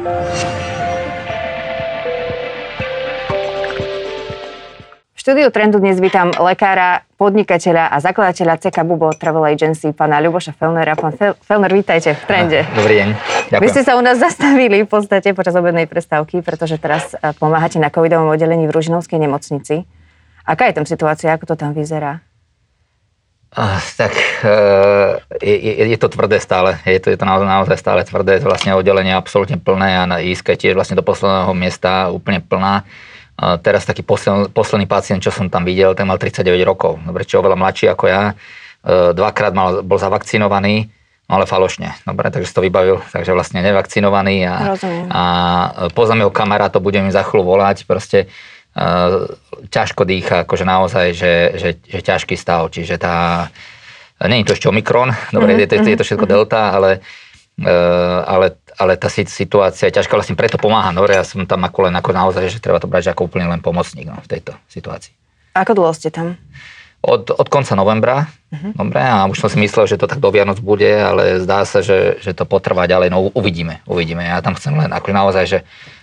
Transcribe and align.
V 0.00 0.08
štúdiu 5.12 5.52
Trendu 5.52 5.76
dnes 5.76 6.00
vítam 6.00 6.32
lekára, 6.32 7.04
podnikateľa 7.20 7.92
a 7.92 8.00
zakladateľa 8.00 8.64
CK 8.64 8.80
Bubo 8.88 9.12
Travel 9.12 9.44
Agency, 9.44 9.92
pána 9.92 10.24
Ľuboša 10.24 10.56
Felnera. 10.56 10.96
Pán 10.96 11.12
Felner, 11.44 11.68
vítajte 11.76 12.16
v 12.16 12.22
Trende. 12.24 12.64
Dobrý 12.72 12.96
deň. 12.96 13.08
Ďakujem. 13.52 13.60
Vy 13.60 13.68
ste 13.68 13.84
sa 13.84 14.00
u 14.00 14.02
nás 14.02 14.16
zastavili 14.16 14.88
v 14.88 14.88
podstate 14.88 15.36
počas 15.36 15.52
obednej 15.52 15.84
prestávky, 15.84 16.40
pretože 16.40 16.80
teraz 16.80 17.12
e, 17.12 17.36
pomáhate 17.36 17.76
na 17.76 17.92
covidovom 17.92 18.32
oddelení 18.32 18.64
v 18.64 18.72
Ružinovskej 18.72 19.20
nemocnici. 19.20 19.84
Aká 20.48 20.72
je 20.72 20.80
tam 20.80 20.88
situácia, 20.88 21.36
ako 21.36 21.52
to 21.52 21.60
tam 21.60 21.76
vyzerá? 21.76 22.24
Tak 23.98 24.14
uh, 24.46 25.18
je, 25.42 25.56
je, 25.58 25.72
je 25.90 25.98
to 25.98 26.06
tvrdé 26.06 26.38
stále. 26.38 26.78
Je 26.86 27.02
to, 27.02 27.10
je 27.10 27.18
to 27.18 27.26
naozaj, 27.26 27.50
naozaj 27.50 27.76
stále 27.82 28.06
tvrdé. 28.06 28.38
To 28.38 28.46
vlastne 28.46 28.78
oddelenie 28.78 29.10
je 29.10 29.18
absolútne 29.18 29.58
plné 29.58 29.98
a 29.98 30.06
na 30.06 30.22
ISK 30.22 30.54
tiež 30.54 30.78
vlastne 30.78 30.94
do 30.94 31.02
posledného 31.02 31.50
miesta 31.58 32.14
úplne 32.14 32.38
plná. 32.38 32.86
Teraz 33.64 33.88
taký 33.88 34.04
posledný, 34.04 34.52
posledný 34.52 34.86
pacient, 34.86 35.24
čo 35.24 35.32
som 35.32 35.48
tam 35.48 35.64
videl, 35.64 35.96
ten 35.96 36.04
mal 36.04 36.20
39 36.20 36.60
rokov. 36.62 37.00
Dobre, 37.00 37.24
čo 37.24 37.40
oveľa 37.40 37.56
mladší 37.56 37.88
ako 37.88 38.04
ja. 38.04 38.22
E, 38.28 38.34
dvakrát 39.16 39.56
mal, 39.56 39.80
bol 39.80 39.96
zavakcinovaný, 39.96 40.92
no 41.24 41.40
ale 41.40 41.48
falošne. 41.48 41.96
Dobre, 42.04 42.28
takže 42.28 42.52
si 42.52 42.52
to 42.52 42.60
vybavil, 42.60 43.00
takže 43.08 43.32
vlastne 43.32 43.64
nevakcinovaný 43.64 44.44
a, 44.44 44.76
a 45.08 45.22
poznám 45.96 46.28
jeho 46.28 46.32
kamaráto, 46.36 46.84
budem 46.84 47.08
im 47.08 47.16
za 47.16 47.24
chvíľu 47.24 47.56
volať, 47.56 47.88
proste 47.88 48.28
ťažko 49.70 50.02
dýcha, 50.06 50.46
akože 50.46 50.64
naozaj, 50.64 51.06
že, 51.12 51.32
že, 51.58 51.70
že 51.82 51.98
ťažký 52.00 52.38
stav, 52.38 52.70
čiže 52.70 53.02
tá, 53.02 53.50
nie 54.30 54.42
je 54.42 54.52
to 54.52 54.54
ešte 54.56 54.70
Omikron, 54.70 55.10
dobre, 55.36 55.58
mm-hmm. 55.58 55.62
je, 55.66 55.82
to, 55.82 55.90
je 55.90 55.98
to 55.98 56.06
všetko 56.06 56.26
Delta, 56.30 56.70
ale, 56.74 57.02
uh, 57.62 58.22
ale 58.24 58.60
ale 58.80 58.96
tá 58.96 59.12
situácia 59.12 59.92
je 59.92 60.00
ťažká, 60.00 60.16
vlastne 60.16 60.32
preto 60.32 60.56
pomáham. 60.56 60.96
Dobre, 60.96 61.12
ja 61.12 61.20
som 61.20 61.44
tam 61.44 61.60
ako 61.68 61.92
len 61.92 61.94
ako 62.00 62.16
naozaj, 62.16 62.48
že 62.48 62.64
treba 62.64 62.80
to 62.80 62.88
brať 62.88 63.12
ako 63.12 63.28
úplne 63.28 63.52
len 63.52 63.60
pomocník 63.60 64.08
no, 64.08 64.16
v 64.24 64.28
tejto 64.32 64.56
situácii. 64.72 65.12
Ako 65.52 65.76
dlho 65.76 65.92
ste 65.92 66.08
tam? 66.08 66.40
Od, 67.04 67.28
od 67.28 67.48
konca 67.48 67.76
novembra, 67.76 68.28
uh-huh. 68.52 68.72
dobre, 68.76 69.00
a 69.00 69.24
už 69.28 69.36
som 69.36 69.48
si 69.52 69.60
myslel, 69.60 69.88
že 69.88 70.00
to 70.00 70.08
tak 70.08 70.20
do 70.20 70.32
Vianoc 70.32 70.60
bude, 70.64 70.88
ale 70.88 71.40
zdá 71.40 71.64
sa, 71.68 71.84
že, 71.84 72.20
že 72.24 72.32
to 72.32 72.48
potrvá 72.48 72.88
ďalej, 72.88 73.12
no 73.12 73.32
uvidíme, 73.32 73.84
uvidíme. 73.84 74.24
Ja 74.24 74.40
tam 74.40 74.56
chcem 74.56 74.76
len 74.76 74.92
akože 74.92 75.16
naozaj, 75.16 75.44
že 75.48 75.58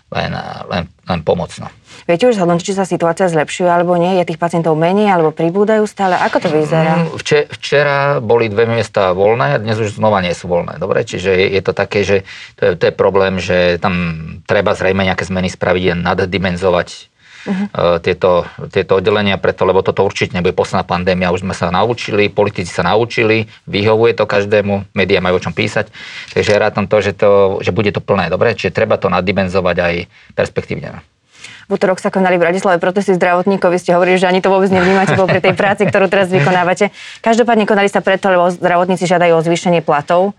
len, 0.07 0.31
len, 0.71 0.83
len 0.87 1.19
pomoc. 1.23 1.51
No. 1.59 1.67
Viete 2.07 2.31
už 2.31 2.39
zhodnúť, 2.39 2.63
či 2.63 2.73
sa 2.77 2.87
situácia 2.87 3.27
zlepšuje 3.27 3.67
alebo 3.67 3.99
nie? 3.99 4.15
Je 4.23 4.27
tých 4.31 4.39
pacientov 4.39 4.79
menej 4.79 5.11
alebo 5.11 5.35
pribúdajú 5.35 5.83
stále? 5.83 6.15
Ako 6.15 6.39
to 6.39 6.47
vyzerá? 6.47 7.03
Mm, 7.03 7.19
vče, 7.19 7.39
včera 7.51 8.23
boli 8.23 8.47
dve 8.47 8.63
miesta 8.71 9.11
voľné 9.11 9.59
a 9.59 9.61
dnes 9.61 9.75
už 9.75 9.99
znova 9.99 10.23
nie 10.23 10.31
sú 10.31 10.47
voľné. 10.47 10.79
Dobre, 10.79 11.03
čiže 11.03 11.35
je, 11.35 11.47
je 11.59 11.61
to 11.63 11.73
také, 11.75 12.07
že 12.07 12.23
to 12.55 12.71
je, 12.71 12.71
to 12.79 12.83
je 12.87 12.93
problém, 12.95 13.43
že 13.43 13.75
tam 13.83 13.95
treba 14.47 14.71
zrejme 14.71 15.03
nejaké 15.03 15.27
zmeny 15.27 15.51
spraviť 15.51 15.83
a 15.91 15.99
naddimenzovať 16.15 17.11
uh-huh. 17.47 18.03
tieto, 18.03 18.43
tieto 18.69 18.99
oddelenia, 18.99 19.39
preto, 19.39 19.63
lebo 19.63 19.79
toto 19.79 20.03
určite 20.03 20.35
nebude 20.35 20.51
posledná 20.51 20.83
pandémia, 20.83 21.31
už 21.31 21.47
sme 21.47 21.55
sa 21.55 21.71
naučili, 21.71 22.27
politici 22.27 22.69
sa 22.69 22.83
naučili, 22.83 23.47
vyhovuje 23.65 24.13
to 24.13 24.27
každému, 24.27 24.91
médiá 24.91 25.23
majú 25.23 25.39
o 25.39 25.43
čom 25.43 25.55
písať, 25.55 25.87
takže 26.35 26.51
ja 26.51 26.59
rátam 26.59 26.85
to, 26.85 26.99
že, 26.99 27.15
to, 27.15 27.63
že 27.63 27.71
bude 27.71 27.89
to 27.95 28.03
plné, 28.03 28.27
dobre, 28.27 28.51
čiže 28.53 28.75
treba 28.75 28.99
to 28.99 29.07
naddimenzovať 29.07 29.77
aj 29.79 29.93
perspektívne. 30.35 30.99
V 31.67 31.75
útorok 31.75 31.99
sa 31.99 32.07
konali 32.07 32.39
v 32.39 32.47
Bratislave 32.47 32.79
protesty 32.79 33.11
zdravotníkov. 33.19 33.75
Vy 33.75 33.79
ste 33.83 33.91
hovorili, 33.91 34.15
že 34.15 34.31
ani 34.31 34.39
to 34.39 34.47
vôbec 34.47 34.71
nevnímate 34.71 35.19
pri 35.19 35.43
tej 35.43 35.51
práci, 35.51 35.83
ktorú 35.83 36.07
teraz 36.07 36.31
vykonávate. 36.31 36.95
Každopádne 37.19 37.67
konali 37.67 37.91
sa 37.91 37.99
preto, 37.99 38.31
lebo 38.31 38.47
zdravotníci 38.55 39.03
žiadajú 39.03 39.35
o 39.35 39.43
zvýšenie 39.43 39.83
platov. 39.83 40.31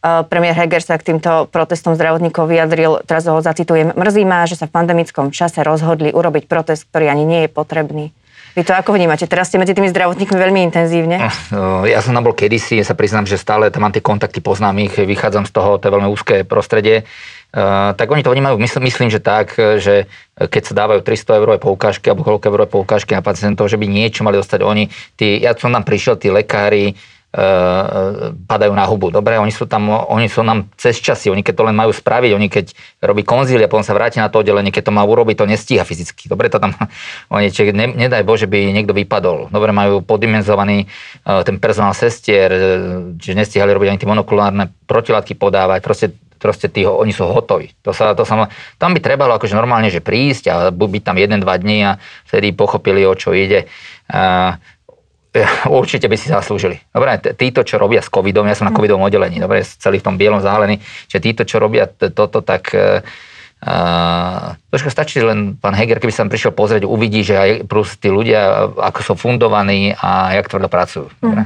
Eh, 0.00 0.24
premiér 0.24 0.56
Heger 0.56 0.80
sa 0.80 0.96
k 0.96 1.12
týmto 1.12 1.44
protestom 1.52 1.92
zdravotníkov 1.92 2.48
vyjadril, 2.48 3.04
teraz 3.04 3.28
ho 3.28 3.36
zacitujem, 3.44 3.92
mrzí 3.92 4.24
ma, 4.24 4.48
že 4.48 4.56
sa 4.56 4.64
v 4.64 4.72
pandemickom 4.72 5.28
čase 5.28 5.60
rozhodli 5.60 6.08
urobiť 6.08 6.48
protest, 6.48 6.88
ktorý 6.88 7.12
ani 7.12 7.28
nie 7.28 7.40
je 7.44 7.50
potrebný. 7.52 8.08
Vy 8.56 8.64
to 8.64 8.72
ako 8.72 8.96
vnímate? 8.96 9.28
Teraz 9.28 9.52
ste 9.52 9.60
medzi 9.60 9.76
tými 9.76 9.92
zdravotníkmi 9.92 10.34
veľmi 10.34 10.64
intenzívne. 10.72 11.20
No, 11.52 11.84
ja 11.86 12.00
som 12.00 12.16
tam 12.16 12.26
bol 12.26 12.34
kedysi, 12.34 12.80
ja 12.80 12.86
sa 12.88 12.96
priznám, 12.96 13.28
že 13.28 13.36
stále 13.38 13.68
tam 13.68 13.86
mám 13.86 13.94
tie 13.94 14.02
kontakty, 14.02 14.40
poznám 14.42 14.80
ich, 14.88 14.96
vychádzam 14.96 15.44
z 15.46 15.52
toho, 15.52 15.76
to 15.76 15.86
je 15.86 15.94
veľmi 15.94 16.08
úzké 16.10 16.42
prostredie. 16.48 17.06
Tak 17.94 18.10
oni 18.10 18.26
to 18.26 18.34
vnímajú, 18.34 18.58
myslím, 18.58 19.06
že 19.06 19.22
tak, 19.22 19.54
že 19.54 20.10
keď 20.34 20.62
sa 20.66 20.74
dávajú 20.74 21.00
300 21.02 21.38
eurové 21.38 21.58
poukážky 21.62 22.10
alebo 22.10 22.26
koľko 22.26 22.46
eurové 22.50 22.70
poukážky 22.70 23.14
na 23.14 23.22
pacientov, 23.22 23.70
že 23.70 23.78
by 23.78 23.86
niečo 23.86 24.26
mali 24.26 24.42
dostať 24.42 24.66
oni. 24.66 24.90
Tí, 25.14 25.38
ja 25.38 25.54
som 25.54 25.70
tam 25.70 25.86
prišiel, 25.86 26.18
tí 26.18 26.34
lekári, 26.34 26.98
padajú 27.30 28.74
na 28.74 28.82
hubu. 28.90 29.14
Dobre, 29.14 29.38
oni 29.38 29.54
sú 29.54 29.62
tam, 29.70 29.86
oni 29.86 30.26
sú 30.26 30.42
nám 30.42 30.66
cez 30.74 30.98
časy, 30.98 31.30
oni 31.30 31.46
keď 31.46 31.62
to 31.62 31.64
len 31.70 31.78
majú 31.78 31.94
spraviť, 31.94 32.30
oni 32.34 32.48
keď 32.50 32.74
robí 33.06 33.22
konzília, 33.22 33.70
potom 33.70 33.86
sa 33.86 33.94
vráti 33.94 34.18
na 34.18 34.26
to 34.26 34.42
oddelenie, 34.42 34.74
keď 34.74 34.90
to 34.90 34.92
má 34.92 35.06
urobiť, 35.06 35.38
to 35.38 35.46
nestíha 35.46 35.86
fyzicky. 35.86 36.26
Dobre, 36.26 36.50
to 36.50 36.58
tam, 36.58 36.74
oni, 37.34 37.54
či, 37.54 37.70
ne, 37.70 37.86
nedaj 37.86 38.26
Bože, 38.26 38.50
by 38.50 38.74
niekto 38.74 38.90
vypadol. 38.90 39.46
Dobre, 39.54 39.70
majú 39.70 40.02
poddimenzovaný 40.02 40.90
uh, 41.22 41.46
ten 41.46 41.62
personál 41.62 41.94
sestier, 41.94 42.50
že 43.14 43.38
nestíhali 43.38 43.70
robiť 43.70 43.88
ani 43.94 44.00
tie 44.02 44.10
monokulárne 44.10 44.74
protilátky 44.90 45.38
podávať, 45.38 45.80
proste 45.86 46.06
proste 46.40 46.72
tí, 46.72 46.88
oni 46.88 47.12
sú 47.12 47.28
hotoví. 47.28 47.76
To 47.84 47.92
sa, 47.92 48.16
to 48.16 48.24
sa, 48.24 48.48
tam 48.80 48.96
by 48.96 49.00
trebalo 49.04 49.36
akože 49.36 49.52
normálne, 49.52 49.92
že 49.92 50.00
prísť 50.00 50.48
a 50.48 50.54
byť 50.72 51.02
tam 51.04 51.20
jeden, 51.20 51.36
dva 51.44 51.60
dní 51.60 51.84
a 51.84 52.00
vtedy 52.24 52.56
pochopili, 52.56 53.04
o 53.04 53.12
čo 53.12 53.36
ide. 53.36 53.68
určite 55.80 56.10
by 56.10 56.16
si 56.18 56.28
zaslúžili. 56.28 56.82
Dobre, 56.90 57.18
títo, 57.38 57.62
čo 57.62 57.78
robia 57.78 58.02
s 58.02 58.10
covidom, 58.10 58.46
ja 58.46 58.58
som 58.58 58.66
na 58.66 58.74
covidovom 58.74 59.06
oddelení, 59.06 59.38
dobre, 59.38 59.62
celý 59.62 60.02
v 60.02 60.06
tom 60.06 60.16
bielom 60.18 60.42
zálení, 60.42 60.82
že 61.06 61.22
títo, 61.22 61.46
čo 61.46 61.62
robia 61.62 61.86
toto, 61.90 62.42
tak 62.42 62.74
Uh, 63.60 64.56
trošku 64.72 64.88
stačí 64.88 65.20
len 65.20 65.52
pán 65.52 65.76
Heger, 65.76 66.00
keby 66.00 66.08
sa 66.08 66.24
tam 66.24 66.32
prišiel 66.32 66.56
pozrieť, 66.56 66.88
uvidí, 66.88 67.20
že 67.20 67.36
aj 67.36 67.50
tí 68.00 68.08
ľudia, 68.08 68.72
ako 68.72 69.00
sú 69.04 69.12
fundovaní 69.20 69.92
a 70.00 70.32
jak 70.32 70.48
tvrdo 70.48 70.72
pracujú. 70.72 71.12
Mm. 71.20 71.44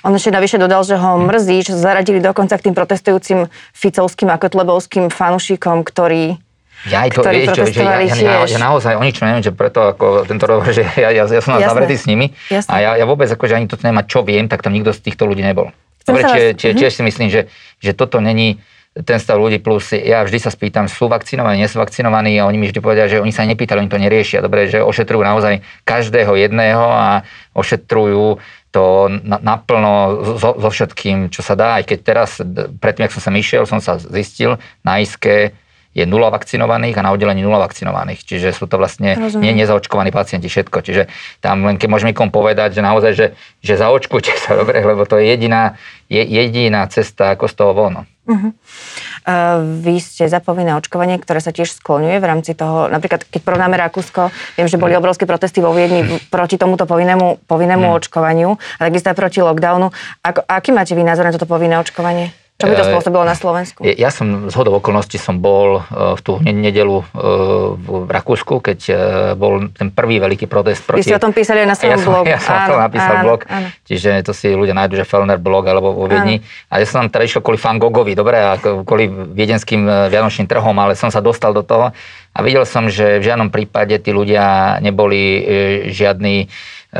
On 0.00 0.16
ešte 0.16 0.32
navyše 0.32 0.56
dodal, 0.56 0.80
že 0.88 0.96
ho 0.96 1.20
mrzí, 1.20 1.68
že 1.68 1.76
zaradili 1.76 2.24
dokonca 2.24 2.56
k 2.56 2.64
tým 2.64 2.74
protestujúcim 2.74 3.52
ficovským 3.76 4.32
a 4.32 4.40
kotlebovským 4.40 5.12
fanušikom, 5.12 5.84
ktorí 5.84 6.40
ja 6.86 7.06
aj 7.06 7.10
to, 7.14 7.20
vieš, 7.26 7.48
čo, 7.52 7.62
že 7.66 7.82
ja, 7.82 7.98
ja, 8.02 8.14
ja, 8.14 8.34
ja, 8.46 8.58
naozaj 8.62 8.94
o 8.94 9.02
ničom 9.02 9.26
neviem, 9.26 9.42
že 9.42 9.52
preto 9.52 9.90
ako 9.90 10.26
tento 10.26 10.46
rok, 10.46 10.70
že 10.76 10.86
ja, 10.96 11.10
ja, 11.10 11.26
ja 11.26 11.40
som 11.42 11.58
na 11.58 11.62
zavretý 11.66 11.98
s 11.98 12.06
nimi 12.06 12.32
Jasné. 12.48 12.70
a 12.70 12.74
ja, 12.78 12.90
ja 12.98 13.04
vôbec 13.04 13.26
akože 13.26 13.58
ani 13.58 13.66
to 13.66 13.74
nemá 13.82 14.06
čo 14.06 14.22
viem, 14.22 14.46
tak 14.46 14.62
tam 14.62 14.70
nikto 14.74 14.94
z 14.94 15.02
týchto 15.02 15.26
ľudí 15.26 15.42
nebol. 15.42 15.74
Dobre, 16.06 16.22
čiže, 16.22 16.48
čiže, 16.54 16.72
tiež 16.78 16.92
si 16.94 17.02
myslím, 17.02 17.28
že, 17.34 17.50
že 17.82 17.90
toto 17.90 18.22
není 18.22 18.62
ten 19.04 19.20
stav 19.20 19.36
ľudí 19.36 19.60
plus 19.60 19.92
ja 19.92 20.24
vždy 20.24 20.38
sa 20.40 20.48
spýtam, 20.48 20.88
sú 20.88 21.10
vakcinovaní, 21.12 21.60
nie 21.60 21.68
sú 21.68 21.76
vakcinovaní 21.76 22.40
a 22.40 22.48
oni 22.48 22.56
mi 22.56 22.66
vždy 22.72 22.80
povedia, 22.80 23.04
že 23.10 23.20
oni 23.20 23.28
sa 23.28 23.44
nepýtali, 23.44 23.84
oni 23.84 23.92
to 23.92 24.00
neriešia. 24.00 24.40
Dobre, 24.40 24.72
že 24.72 24.80
ošetrujú 24.80 25.20
naozaj 25.20 25.60
každého 25.84 26.32
jedného 26.32 26.80
a 26.80 27.20
ošetrujú 27.52 28.40
to 28.72 29.08
naplno 29.20 30.20
so, 30.40 30.56
so 30.56 30.68
všetkým, 30.72 31.28
čo 31.28 31.44
sa 31.44 31.52
dá. 31.52 31.76
Aj 31.76 31.84
keď 31.84 31.98
teraz, 32.00 32.40
predtým, 32.80 33.04
ak 33.04 33.12
som 33.12 33.20
sa 33.20 33.32
išiel, 33.36 33.68
som 33.68 33.84
sa 33.84 34.00
zistil 34.00 34.56
na 34.80 35.04
ISKE, 35.04 35.52
je 35.96 36.04
nula 36.04 36.28
vakcinovaných 36.28 37.00
a 37.00 37.04
na 37.08 37.10
oddelení 37.16 37.40
nula 37.40 37.64
vakcinovaných. 37.64 38.20
Čiže 38.20 38.52
sú 38.52 38.68
to 38.68 38.76
vlastne 38.76 39.16
nie 39.40 39.56
nezaočkovaní 39.56 40.12
pacienti 40.12 40.52
všetko. 40.52 40.84
Čiže 40.84 41.08
tam 41.40 41.64
len 41.64 41.80
keď 41.80 41.88
môžeme 41.88 42.12
niekomu 42.12 42.28
povedať, 42.28 42.76
že 42.76 42.84
naozaj, 42.84 43.12
že, 43.16 43.26
že 43.64 43.80
zaočkujte 43.80 44.36
sa 44.36 44.52
dobre, 44.60 44.84
lebo 44.84 45.08
to 45.08 45.16
je 45.16 45.32
jediná, 45.32 45.80
je 46.12 46.20
jediná 46.20 46.84
cesta 46.92 47.32
ako 47.32 47.48
z 47.48 47.54
toho 47.56 47.72
von. 47.72 47.94
Uh-huh. 48.26 48.50
Uh, 49.22 49.62
vy 49.86 50.02
ste 50.02 50.26
za 50.26 50.42
povinné 50.42 50.74
očkovanie, 50.74 51.14
ktoré 51.22 51.38
sa 51.38 51.54
tiež 51.54 51.70
skloňuje 51.78 52.18
v 52.18 52.26
rámci 52.26 52.58
toho, 52.58 52.90
napríklad 52.90 53.22
keď 53.22 53.38
porovnáme 53.38 53.78
Rakúsko, 53.78 54.34
viem, 54.58 54.66
že 54.66 54.82
boli 54.82 54.98
mhm. 54.98 55.00
obrovské 55.00 55.30
protesty 55.30 55.62
vo 55.62 55.70
Viedni 55.70 56.02
proti 56.34 56.58
tomuto 56.58 56.84
povinnému, 56.90 57.46
povinnému 57.46 57.86
uh-huh. 57.86 58.02
očkovaniu, 58.02 58.58
a 58.58 58.80
takisto 58.82 59.14
aj 59.14 59.16
proti 59.16 59.38
lockdownu. 59.46 59.94
Ako, 60.26 60.42
aký 60.42 60.74
máte 60.74 60.98
vy 60.98 61.06
názor 61.06 61.24
na 61.24 61.32
toto 61.32 61.46
povinné 61.46 61.78
očkovanie? 61.78 62.34
Čo 62.56 62.72
by 62.72 62.74
to 62.80 62.84
spôsobilo 62.88 63.20
na 63.28 63.36
Slovensku? 63.36 63.84
Ja 63.84 64.08
som 64.08 64.48
z 64.48 64.54
hodov 64.56 64.80
okolností 64.80 65.20
som 65.20 65.44
bol 65.44 65.84
e, 65.84 66.16
v 66.16 66.20
tú 66.24 66.40
nedelu 66.40 67.04
e, 67.04 67.06
v 67.76 68.08
Rakúsku, 68.08 68.64
keď 68.64 68.78
e, 68.88 68.94
bol 69.36 69.68
ten 69.76 69.92
prvý 69.92 70.16
veľký 70.24 70.48
protest 70.48 70.80
proti... 70.80 71.04
Vy 71.04 71.12
ste 71.12 71.20
o 71.20 71.22
tom 71.22 71.36
písali 71.36 71.60
aj 71.60 71.68
na 71.68 71.76
svojom 71.76 72.00
blogu. 72.00 72.24
Ja 72.36 72.40
som, 72.40 72.56
ja 72.56 72.64
som 72.64 72.72
to 72.72 72.80
napísal 72.80 73.14
áno, 73.20 73.24
blog, 73.28 73.40
áno. 73.44 73.68
čiže 73.84 74.10
to 74.24 74.32
si 74.32 74.48
ľudia 74.56 74.72
nájdu, 74.72 74.96
že 74.96 75.04
Fellner 75.04 75.36
blog 75.36 75.68
alebo 75.68 75.92
vo 75.92 76.08
Viedni. 76.08 76.40
A 76.72 76.80
ja 76.80 76.88
som 76.88 77.04
tam 77.04 77.12
teda 77.12 77.28
išiel 77.28 77.44
kvôli 77.44 77.60
Fan 77.60 77.76
Gogovi, 77.76 78.16
dobre, 78.16 78.40
a 78.40 78.56
kvôli 78.56 79.04
viedenským 79.36 80.08
vianočným 80.08 80.48
trhom, 80.48 80.72
ale 80.80 80.96
som 80.96 81.12
sa 81.12 81.20
dostal 81.20 81.52
do 81.52 81.60
toho 81.60 81.92
a 82.36 82.38
videl 82.40 82.64
som, 82.64 82.88
že 82.88 83.20
v 83.20 83.32
žiadnom 83.32 83.52
prípade 83.52 84.00
tí 84.00 84.16
ľudia 84.16 84.76
neboli 84.80 85.44
žiadni 85.92 86.48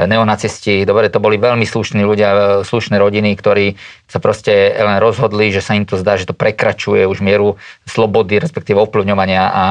neonacisti, 0.05 0.85
dobre, 0.85 1.09
to 1.09 1.17
boli 1.17 1.41
veľmi 1.41 1.65
slušní 1.65 2.05
ľudia, 2.05 2.61
slušné 2.69 3.01
rodiny, 3.01 3.33
ktorí 3.33 3.81
sa 4.05 4.21
proste 4.21 4.77
len 4.77 5.01
rozhodli, 5.01 5.49
že 5.49 5.65
sa 5.65 5.73
im 5.73 5.89
to 5.89 5.97
zdá, 5.97 6.21
že 6.21 6.29
to 6.29 6.37
prekračuje 6.37 7.09
už 7.09 7.25
mieru 7.25 7.57
slobody, 7.89 8.37
respektíve 8.37 8.77
ovplyvňovania 8.77 9.45
a 9.49 9.65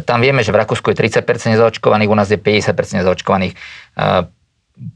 tam 0.00 0.24
vieme, 0.24 0.40
že 0.40 0.56
v 0.56 0.60
Rakúsku 0.64 0.92
je 0.92 0.96
30% 0.96 1.52
nezaočkovaných, 1.52 2.08
u 2.08 2.16
nás 2.16 2.28
je 2.32 2.40
50% 2.40 3.04
nezaočkovaných. 3.04 3.52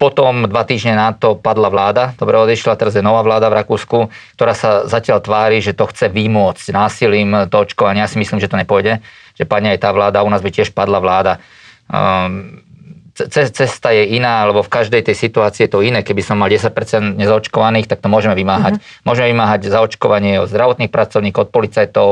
potom 0.00 0.49
dva 0.49 0.64
týždne 0.64 0.96
na 0.96 1.12
to 1.12 1.37
padla 1.37 1.69
vláda, 1.69 2.17
dobre 2.17 2.40
odišla, 2.40 2.81
teraz 2.81 2.96
je 2.96 3.05
nová 3.05 3.20
vláda 3.20 3.52
v 3.52 3.61
Rakúsku, 3.61 4.08
ktorá 4.40 4.56
sa 4.56 4.88
zatiaľ 4.88 5.20
tvári, 5.20 5.61
že 5.61 5.76
to 5.76 5.84
chce 5.93 6.08
vymôcť 6.08 6.73
násilím 6.73 7.44
to 7.52 7.61
očkovanie. 7.61 8.00
Ja 8.00 8.08
si 8.08 8.17
myslím, 8.17 8.40
že 8.40 8.49
to 8.49 8.56
nepôjde, 8.56 9.05
že 9.37 9.44
padne 9.44 9.76
aj 9.76 9.84
tá 9.84 9.93
vláda, 9.93 10.25
u 10.25 10.32
nás 10.32 10.40
by 10.40 10.49
tiež 10.49 10.73
padla 10.73 10.96
vláda. 10.96 11.44
Um, 11.87 12.65
cesta 13.24 13.88
je 13.96 14.04
iná, 14.20 14.44
lebo 14.44 14.60
v 14.60 14.68
každej 14.68 15.00
tej 15.08 15.16
situácii 15.16 15.66
je 15.66 15.70
to 15.72 15.80
iné. 15.80 16.04
Keby 16.04 16.20
som 16.20 16.36
mal 16.36 16.52
10% 16.52 16.68
nezaočkovaných, 17.16 17.88
tak 17.88 18.04
to 18.04 18.12
môžeme 18.12 18.36
vymáhať. 18.36 18.76
Mm-hmm. 18.76 19.04
Môžeme 19.08 19.26
vymáhať 19.32 19.60
zaočkovanie 19.72 20.44
od 20.44 20.52
zdravotných 20.52 20.92
pracovníkov, 20.92 21.48
od 21.48 21.50
policajtov, 21.50 22.08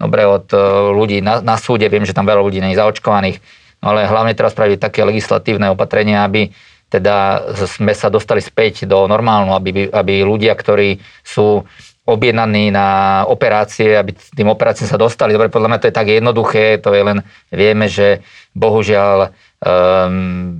dobre, 0.00 0.24
od 0.24 0.48
e, 0.48 0.58
ľudí 0.96 1.20
na, 1.20 1.44
na 1.44 1.60
súde. 1.60 1.84
Viem, 1.92 2.08
že 2.08 2.16
tam 2.16 2.24
veľa 2.24 2.40
ľudí 2.40 2.64
nie 2.64 2.72
je 2.72 2.80
zaočkovaných. 2.80 3.36
No 3.84 3.92
ale 3.92 4.08
hlavne 4.08 4.32
teraz 4.32 4.56
spraviť 4.56 4.80
také 4.80 5.04
legislatívne 5.04 5.68
opatrenia, 5.76 6.24
aby 6.24 6.48
teda 6.86 7.42
sme 7.66 7.92
sa 7.92 8.06
dostali 8.06 8.38
späť 8.38 8.86
do 8.86 9.10
normálnu, 9.10 9.52
aby, 9.58 9.90
aby 9.90 10.22
ľudia, 10.22 10.54
ktorí 10.54 11.02
sú 11.26 11.66
objednaní 12.06 12.70
na 12.70 13.22
operácie, 13.26 13.98
aby 13.98 14.14
tým 14.14 14.46
operáciám 14.46 14.94
sa 14.94 15.02
dostali. 15.02 15.34
Dobre, 15.34 15.50
podľa 15.50 15.74
mňa 15.74 15.80
to 15.82 15.88
je 15.90 15.98
tak 15.98 16.06
jednoduché, 16.06 16.78
to 16.78 16.94
je 16.94 17.02
len, 17.02 17.18
vieme, 17.50 17.90
že 17.90 18.22
bohužiaľ 18.54 19.34
um, 19.58 20.54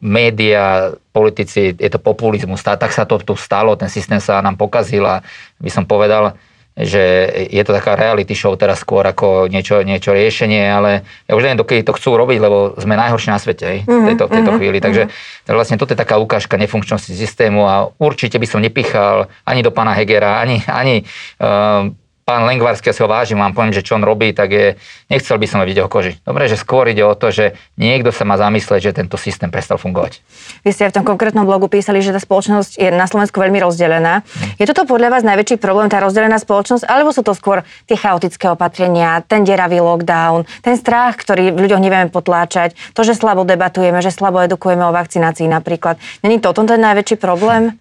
média, 0.00 0.96
politici, 1.12 1.76
je 1.76 1.90
to 1.92 2.00
populizmus, 2.00 2.64
tak 2.64 2.88
sa 2.96 3.04
to 3.04 3.20
tu 3.20 3.36
stalo, 3.36 3.76
ten 3.76 3.92
systém 3.92 4.24
sa 4.24 4.40
nám 4.40 4.56
pokazil 4.56 5.04
a 5.04 5.20
by 5.60 5.68
som 5.68 5.84
povedal, 5.84 6.40
že 6.78 7.02
je 7.50 7.62
to 7.66 7.74
taká 7.74 7.98
reality 7.98 8.38
show 8.38 8.54
teraz 8.54 8.86
skôr 8.86 9.02
ako 9.02 9.50
niečo, 9.50 9.82
niečo 9.82 10.14
riešenie, 10.14 10.62
ale 10.62 11.02
ja 11.26 11.34
už 11.34 11.42
neviem, 11.42 11.58
dokedy 11.58 11.82
to 11.82 11.96
chcú 11.98 12.14
robiť, 12.14 12.38
lebo 12.38 12.78
sme 12.78 12.94
najhorší 12.94 13.34
na 13.34 13.42
svete 13.42 13.64
aj, 13.66 13.78
v 13.82 14.04
tejto, 14.14 14.24
v 14.26 14.32
tejto 14.38 14.50
mm-hmm. 14.54 14.58
chvíli. 14.62 14.78
Takže 14.78 15.02
mm-hmm. 15.10 15.54
vlastne 15.58 15.76
toto 15.76 15.92
je 15.94 15.98
taká 15.98 16.22
ukážka 16.22 16.54
nefunkčnosti 16.54 17.10
systému 17.10 17.66
a 17.66 17.90
určite 17.98 18.38
by 18.38 18.46
som 18.46 18.62
nepichal 18.62 19.26
ani 19.42 19.66
do 19.66 19.74
pána 19.74 19.90
Hegera, 19.98 20.38
ani, 20.38 20.62
ani 20.70 21.02
uh, 21.42 21.90
pán 22.28 22.44
Lengvarský, 22.44 22.92
ja 22.92 22.94
si 22.94 23.00
ho 23.00 23.08
vážim, 23.08 23.40
vám 23.40 23.56
poviem, 23.56 23.72
že 23.72 23.80
čo 23.80 23.96
on 23.96 24.04
robí, 24.04 24.36
tak 24.36 24.52
je, 24.52 24.66
nechcel 25.08 25.40
by 25.40 25.48
som 25.48 25.58
ho 25.60 25.64
vidieť 25.64 25.80
o 25.80 25.88
koži. 25.88 26.20
Dobre, 26.20 26.44
že 26.44 26.60
skôr 26.60 26.84
ide 26.92 27.00
o 27.00 27.16
to, 27.16 27.32
že 27.32 27.56
niekto 27.80 28.12
sa 28.12 28.28
má 28.28 28.36
zamyslieť, 28.36 28.92
že 28.92 29.00
tento 29.00 29.16
systém 29.16 29.48
prestal 29.48 29.80
fungovať. 29.80 30.20
Vy 30.60 30.76
ste 30.76 30.92
v 30.92 31.00
tom 31.00 31.08
konkrétnom 31.08 31.48
blogu 31.48 31.72
písali, 31.72 32.04
že 32.04 32.12
tá 32.12 32.20
spoločnosť 32.20 32.76
je 32.76 32.92
na 32.92 33.08
Slovensku 33.08 33.40
veľmi 33.40 33.56
rozdelená. 33.64 34.20
Hm. 34.20 34.60
Je 34.60 34.68
toto 34.68 34.84
podľa 34.84 35.08
vás 35.16 35.24
najväčší 35.24 35.56
problém, 35.56 35.88
tá 35.88 36.04
rozdelená 36.04 36.36
spoločnosť, 36.36 36.84
alebo 36.84 37.16
sú 37.16 37.24
to 37.24 37.32
skôr 37.32 37.64
tie 37.88 37.96
chaotické 37.96 38.52
opatrenia, 38.52 39.24
ten 39.24 39.48
deravý 39.48 39.80
lockdown, 39.80 40.44
ten 40.60 40.76
strach, 40.76 41.16
ktorý 41.16 41.56
v 41.56 41.64
ľuďoch 41.64 41.80
nevieme 41.80 42.12
potláčať, 42.12 42.76
to, 42.92 43.08
že 43.08 43.16
slabo 43.16 43.48
debatujeme, 43.48 44.04
že 44.04 44.12
slabo 44.12 44.44
edukujeme 44.44 44.84
o 44.84 44.92
vakcinácii 44.92 45.48
napríklad. 45.48 45.96
Není 46.20 46.44
to 46.44 46.52
ten 46.52 46.76
najväčší 46.76 47.16
problém? 47.16 47.80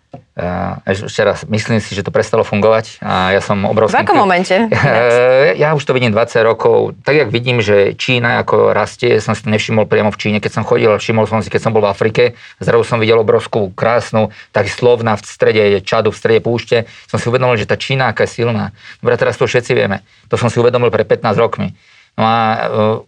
Ešte 0.85 1.21
raz, 1.25 1.41
myslím 1.49 1.81
si, 1.81 1.97
že 1.97 2.05
to 2.05 2.13
prestalo 2.13 2.45
fungovať 2.45 3.01
a 3.01 3.33
ja 3.33 3.41
som 3.41 3.57
obrovský... 3.65 3.97
V 3.97 4.03
akom 4.05 4.19
momente? 4.21 4.55
Ja, 4.77 5.53
ja 5.55 5.69
už 5.73 5.83
to 5.83 5.95
vidím 5.95 6.11
20 6.11 6.43
rokov. 6.43 6.97
Tak, 7.01 7.15
jak 7.15 7.29
vidím, 7.31 7.63
že 7.63 7.95
Čína 7.97 8.41
ako 8.43 8.75
rastie, 8.75 9.17
som 9.23 9.33
si 9.33 9.43
to 9.43 9.49
nevšimol 9.49 9.87
priamo 9.89 10.11
v 10.11 10.19
Číne, 10.19 10.37
keď 10.43 10.61
som 10.61 10.63
chodil, 10.67 10.91
všimol 10.93 11.25
som 11.25 11.39
si, 11.41 11.49
keď 11.49 11.61
som 11.67 11.71
bol 11.73 11.83
v 11.83 11.91
Afrike, 11.91 12.23
zrazu 12.59 12.83
som 12.85 12.97
videl 13.01 13.17
obrovskú, 13.17 13.71
krásnu, 13.73 14.29
tak 14.51 14.69
slovná 14.69 15.15
v 15.17 15.21
strede 15.25 15.63
Čadu, 15.81 16.11
v 16.13 16.19
strede 16.19 16.41
púšte, 16.43 16.85
som 17.07 17.17
si 17.17 17.29
uvedomil, 17.31 17.57
že 17.57 17.69
tá 17.69 17.79
Čína 17.79 18.11
aká 18.11 18.27
je 18.27 18.43
silná. 18.43 18.75
Dobre, 18.99 19.15
teraz 19.17 19.37
to 19.37 19.47
všetci 19.47 19.71
vieme. 19.73 20.03
To 20.29 20.35
som 20.35 20.51
si 20.51 20.57
uvedomil 20.61 20.91
pre 20.93 21.07
15 21.07 21.37
rokmi. 21.37 21.73
No 22.17 22.25
a 22.25 22.37
uh, 22.41 22.57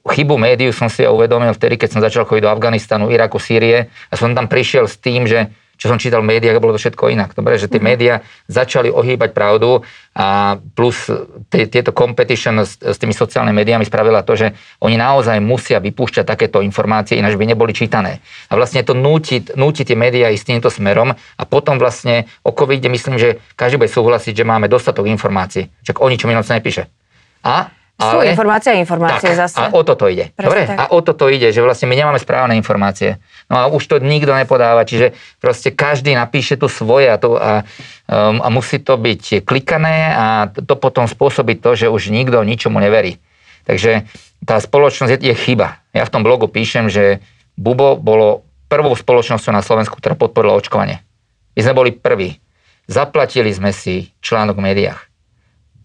chybu 0.06 0.38
médiu 0.38 0.70
som 0.70 0.86
si 0.86 1.02
uvedomil 1.02 1.50
vtedy, 1.58 1.82
keď 1.82 1.90
som 1.98 2.02
začal 2.06 2.30
chodiť 2.30 2.46
do 2.46 2.54
Afganistanu, 2.54 3.10
Iraku, 3.10 3.42
Sýrie 3.42 3.90
a 3.90 4.14
som 4.14 4.38
tam 4.38 4.46
prišiel 4.46 4.86
s 4.86 5.02
tým, 5.02 5.26
že 5.26 5.50
čo 5.80 5.88
som 5.88 5.96
čítal 5.96 6.20
v 6.20 6.36
médiách, 6.36 6.60
bolo 6.60 6.76
to 6.76 6.84
všetko 6.84 7.08
inak. 7.08 7.32
Dobre, 7.32 7.56
že 7.56 7.72
tie 7.72 7.80
mm-hmm. 7.80 7.88
médiá 7.88 8.20
začali 8.52 8.92
ohýbať 8.92 9.32
pravdu 9.32 9.80
a 10.12 10.60
plus 10.76 11.08
t- 11.48 11.72
tieto 11.72 11.96
competition 11.96 12.60
s, 12.60 12.76
s 12.84 13.00
tými 13.00 13.16
sociálnymi 13.16 13.56
médiami 13.56 13.88
spravila 13.88 14.20
to, 14.28 14.36
že 14.36 14.52
oni 14.84 15.00
naozaj 15.00 15.40
musia 15.40 15.80
vypúšťať 15.80 16.28
takéto 16.28 16.60
informácie, 16.60 17.16
ináč 17.16 17.40
by 17.40 17.48
neboli 17.48 17.72
čítané. 17.72 18.20
A 18.52 18.60
vlastne 18.60 18.84
to 18.84 18.92
núti, 18.92 19.40
núti 19.56 19.88
tie 19.88 19.96
médiá 19.96 20.28
ísť 20.36 20.52
týmto 20.52 20.68
smerom 20.68 21.16
a 21.16 21.44
potom 21.48 21.80
vlastne 21.80 22.28
o 22.44 22.52
covide 22.52 22.92
myslím, 22.92 23.16
že 23.16 23.40
každý 23.56 23.80
bude 23.80 23.88
súhlasiť, 23.88 24.36
že 24.36 24.44
máme 24.44 24.68
dostatok 24.68 25.08
informácií. 25.08 25.72
Čak 25.88 26.04
o 26.04 26.12
ničom 26.12 26.28
inom 26.28 26.44
sa 26.44 26.60
nepíše. 26.60 26.92
A 27.40 27.72
sú 28.00 28.24
ale, 28.24 28.32
informácie 28.32 28.72
a 28.72 28.80
informácie 28.80 29.36
tak, 29.36 29.40
zase. 29.44 29.60
A 29.60 29.76
o 29.76 29.84
toto 29.84 30.08
ide. 30.08 30.32
Dobre? 30.40 30.64
A 30.72 30.88
o 30.96 31.04
toto 31.04 31.28
ide, 31.28 31.52
že 31.52 31.60
vlastne 31.60 31.92
my 31.92 32.00
nemáme 32.00 32.16
správne 32.16 32.56
informácie. 32.56 33.20
No 33.52 33.60
a 33.60 33.64
už 33.68 33.84
to 33.92 33.96
nikto 34.00 34.32
nepodáva, 34.32 34.88
čiže 34.88 35.12
proste 35.44 35.76
každý 35.76 36.16
napíše 36.16 36.56
tu 36.56 36.72
svoje 36.72 37.12
a, 37.12 37.20
to, 37.20 37.36
a, 37.36 37.68
um, 38.08 38.40
a 38.40 38.48
musí 38.48 38.80
to 38.80 38.96
byť 38.96 39.44
klikané 39.44 40.16
a 40.16 40.48
to 40.48 40.80
potom 40.80 41.12
spôsobí 41.12 41.60
to, 41.60 41.76
že 41.76 41.92
už 41.92 42.16
nikto 42.16 42.40
ničomu 42.40 42.80
neverí. 42.80 43.20
Takže 43.68 44.08
tá 44.48 44.64
spoločnosť 44.64 45.20
je, 45.20 45.20
je 45.20 45.36
chyba. 45.36 45.84
Ja 45.92 46.08
v 46.08 46.14
tom 46.16 46.24
blogu 46.24 46.48
píšem, 46.48 46.88
že 46.88 47.20
Bubo 47.60 48.00
bolo 48.00 48.48
prvou 48.72 48.96
spoločnosťou 48.96 49.52
na 49.52 49.60
Slovensku, 49.60 50.00
ktorá 50.00 50.16
podporila 50.16 50.56
očkovanie. 50.56 51.04
My 51.60 51.68
sme 51.68 51.76
boli 51.76 51.92
prví. 51.92 52.40
Zaplatili 52.88 53.52
sme 53.52 53.76
si 53.76 54.16
článok 54.24 54.56
v 54.56 54.66
médiách 54.72 55.09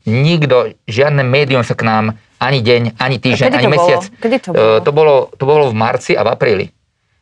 nikto, 0.06 0.76
žiadne 0.88 1.24
médium 1.24 1.64
sa 1.64 1.76
k 1.76 1.84
nám 1.84 2.04
ani 2.40 2.60
deň, 2.60 3.00
ani 3.00 3.16
týždeň, 3.16 3.50
ani 3.56 3.68
mesiac. 3.72 4.02
Bolo? 4.04 4.20
Kedy 4.20 4.36
to 4.40 4.48
bolo? 4.52 4.60
Uh, 4.60 4.78
to 4.84 4.90
bolo? 4.92 5.14
To 5.32 5.44
bolo 5.48 5.64
v 5.72 5.74
marci 5.74 6.12
a 6.12 6.22
v 6.22 6.28
apríli. 6.32 6.66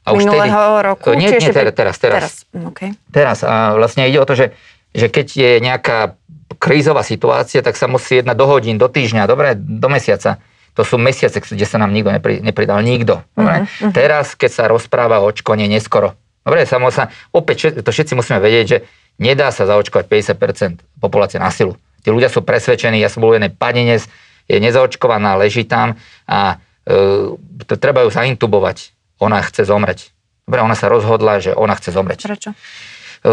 A 0.03 0.19
už 0.19 0.27
Minulého 0.27 0.51
tedy, 0.51 0.87
roku? 0.91 1.09
Nie, 1.15 1.31
nie 1.31 1.39
teraz, 1.55 1.75
teraz, 1.79 1.97
teraz. 1.97 1.97
Teraz, 2.03 2.33
okay. 2.67 2.91
teraz. 3.15 3.39
A 3.47 3.79
vlastne 3.79 4.03
ide 4.11 4.19
o 4.19 4.27
to, 4.27 4.35
že, 4.35 4.51
že 4.91 5.07
keď 5.07 5.27
je 5.31 5.51
nejaká 5.63 6.19
krízová 6.59 7.07
situácia, 7.07 7.63
tak 7.63 7.79
sa 7.79 7.87
musí 7.87 8.19
jednať 8.19 8.35
do 8.35 8.47
hodín, 8.51 8.77
do 8.83 8.91
týždňa, 8.91 9.31
dobre, 9.31 9.55
do 9.55 9.87
mesiaca. 9.87 10.43
To 10.75 10.83
sú 10.83 10.99
mesiace, 10.99 11.39
kde 11.39 11.67
sa 11.69 11.79
nám 11.79 11.95
nikto 11.95 12.11
nepri, 12.11 12.43
nepridal. 12.43 12.83
Nikto. 12.83 13.23
Dobre? 13.37 13.69
Uh-huh. 13.69 13.93
Teraz, 13.95 14.35
keď 14.35 14.51
sa 14.51 14.65
rozpráva 14.67 15.23
o 15.23 15.29
očkone 15.31 15.69
neskoro. 15.71 16.19
Dobre, 16.43 16.67
sa, 16.67 16.83
opäť 17.31 17.87
to 17.87 17.91
všetci 17.95 18.19
musíme 18.19 18.43
vedieť, 18.43 18.67
že 18.67 18.79
nedá 19.23 19.55
sa 19.55 19.63
zaočkovať 19.69 20.35
50% 20.35 20.99
populácie 20.99 21.39
na 21.39 21.55
silu. 21.55 21.79
Tí 22.03 22.09
ľudia 22.11 22.29
sú 22.29 22.43
presvedčení, 22.43 22.99
ja 22.99 23.09
som 23.09 23.23
bol 23.23 23.35
v 23.35 23.43
jednej 23.43 23.53
padinec, 23.55 24.03
je 24.51 24.59
nezaočkovaná, 24.59 25.39
leží 25.39 25.63
tam 25.63 25.95
a 26.27 26.59
e, 26.83 27.35
to, 27.67 27.75
treba 27.79 28.03
ju 28.03 28.11
zaintubovať. 28.11 28.93
Ona 29.23 29.39
chce 29.47 29.65
zomreť. 29.65 30.11
Dobre, 30.45 30.61
ona 30.67 30.75
sa 30.75 30.91
rozhodla, 30.91 31.39
že 31.39 31.55
ona 31.55 31.79
chce 31.79 31.95
zomreť. 31.95 32.27
Prečo? 32.27 32.51
E, 32.53 33.31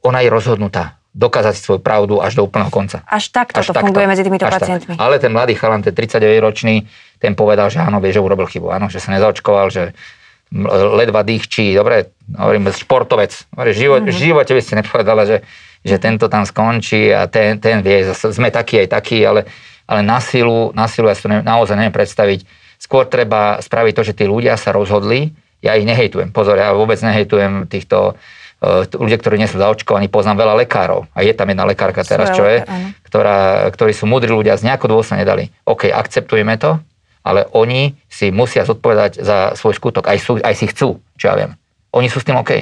ona 0.00 0.18
je 0.24 0.28
rozhodnutá 0.32 0.96
dokázať 1.16 1.56
svoju 1.56 1.80
pravdu 1.80 2.20
až 2.20 2.36
do 2.36 2.44
úplného 2.44 2.68
konca. 2.68 3.00
Až 3.08 3.32
takto 3.32 3.56
až 3.56 3.72
to 3.72 3.72
takto. 3.72 3.88
funguje 3.88 4.04
medzi 4.04 4.20
týmito 4.20 4.44
až 4.44 4.60
pacientmi. 4.60 5.00
Tak. 5.00 5.00
Ale 5.00 5.16
ten 5.16 5.32
mladý 5.32 5.56
chalan, 5.56 5.80
ten 5.80 5.96
39-ročný, 5.96 6.84
ten 7.16 7.32
povedal, 7.32 7.72
že 7.72 7.80
áno, 7.80 8.04
vie, 8.04 8.12
že 8.12 8.20
urobil 8.20 8.44
chybu. 8.44 8.68
Áno, 8.68 8.92
že 8.92 9.00
sa 9.00 9.16
nezaočkoval, 9.16 9.72
že 9.72 9.96
ledva 10.92 11.24
dýchčí, 11.24 11.72
dobre, 11.72 12.12
hovorím, 12.36 12.68
športovec. 12.70 13.32
Dobre, 13.50 13.72
v 13.72 13.78
živote, 13.80 14.00
mm-hmm. 14.06 14.14
v 14.14 14.20
živote 14.20 14.52
by 14.52 14.62
ste 14.62 14.74
nepovedala, 14.78 15.22
že 15.24 15.36
že 15.86 16.02
tento 16.02 16.26
tam 16.26 16.42
skončí 16.42 17.14
a 17.14 17.30
ten, 17.30 17.62
ten 17.62 17.78
vie, 17.78 18.10
sme 18.10 18.50
takí 18.50 18.82
aj 18.82 18.88
takí, 18.90 19.22
ale, 19.22 19.46
ale 19.86 20.02
na 20.02 20.18
silu, 20.18 20.74
na 20.74 20.90
silu 20.90 21.06
ja 21.06 21.14
si 21.14 21.22
to 21.22 21.30
ne, 21.30 21.46
naozaj 21.46 21.78
neviem 21.78 21.94
predstaviť. 21.94 22.42
Skôr 22.82 23.06
treba 23.06 23.62
spraviť 23.62 23.92
to, 23.94 24.02
že 24.02 24.16
tí 24.18 24.24
ľudia 24.26 24.58
sa 24.58 24.74
rozhodli, 24.74 25.30
ja 25.62 25.78
ich 25.78 25.86
nehejtujem, 25.86 26.34
pozor, 26.34 26.58
ja 26.58 26.74
vôbec 26.74 26.98
nehejtujem 26.98 27.70
týchto 27.70 28.18
uh, 28.18 28.82
ľudia, 28.98 29.16
ktorí 29.16 29.38
nie 29.38 29.48
sú 29.48 29.62
zaočkovaní, 29.62 30.10
poznám 30.10 30.42
veľa 30.42 30.54
lekárov 30.66 31.06
a 31.14 31.22
je 31.22 31.32
tam 31.32 31.48
jedna 31.48 31.64
lekárka 31.64 32.02
teraz, 32.02 32.34
čo 32.34 32.44
je, 32.44 32.66
ktorá, 33.06 33.70
ktorí 33.70 33.94
sú 33.94 34.10
múdri 34.10 34.34
ľudia, 34.34 34.58
z 34.58 34.66
nejakého 34.66 34.90
dôvodu 34.90 35.14
sa 35.14 35.16
nedali. 35.16 35.54
OK, 35.64 35.88
akceptujeme 35.88 36.58
to, 36.58 36.82
ale 37.22 37.46
oni 37.54 37.94
si 38.10 38.34
musia 38.34 38.66
zodpovedať 38.66 39.22
za 39.22 39.54
svoj 39.54 39.78
skutok, 39.78 40.10
aj, 40.10 40.18
sú, 40.18 40.32
aj 40.42 40.54
si 40.54 40.66
chcú, 40.66 40.98
čo 41.14 41.24
ja 41.30 41.34
viem. 41.38 41.50
Oni 41.94 42.10
sú 42.10 42.20
s 42.20 42.26
tým 42.26 42.36
OK, 42.36 42.52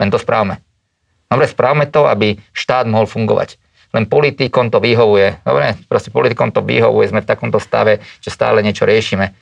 len 0.00 0.08
to 0.08 0.18
správame. 0.18 0.64
Dobre, 1.30 1.46
správme 1.46 1.86
to, 1.86 2.10
aby 2.10 2.42
štát 2.50 2.90
mohol 2.90 3.06
fungovať. 3.06 3.54
Len 3.94 4.06
politikom 4.06 4.70
to 4.70 4.82
vyhovuje. 4.82 5.42
Dobre, 5.46 5.78
proste 5.86 6.10
politikom 6.10 6.50
to 6.50 6.62
vyhovuje, 6.62 7.10
sme 7.10 7.22
v 7.22 7.30
takomto 7.30 7.62
stave, 7.62 8.02
že 8.18 8.34
stále 8.34 8.62
niečo 8.66 8.82
riešime. 8.82 9.34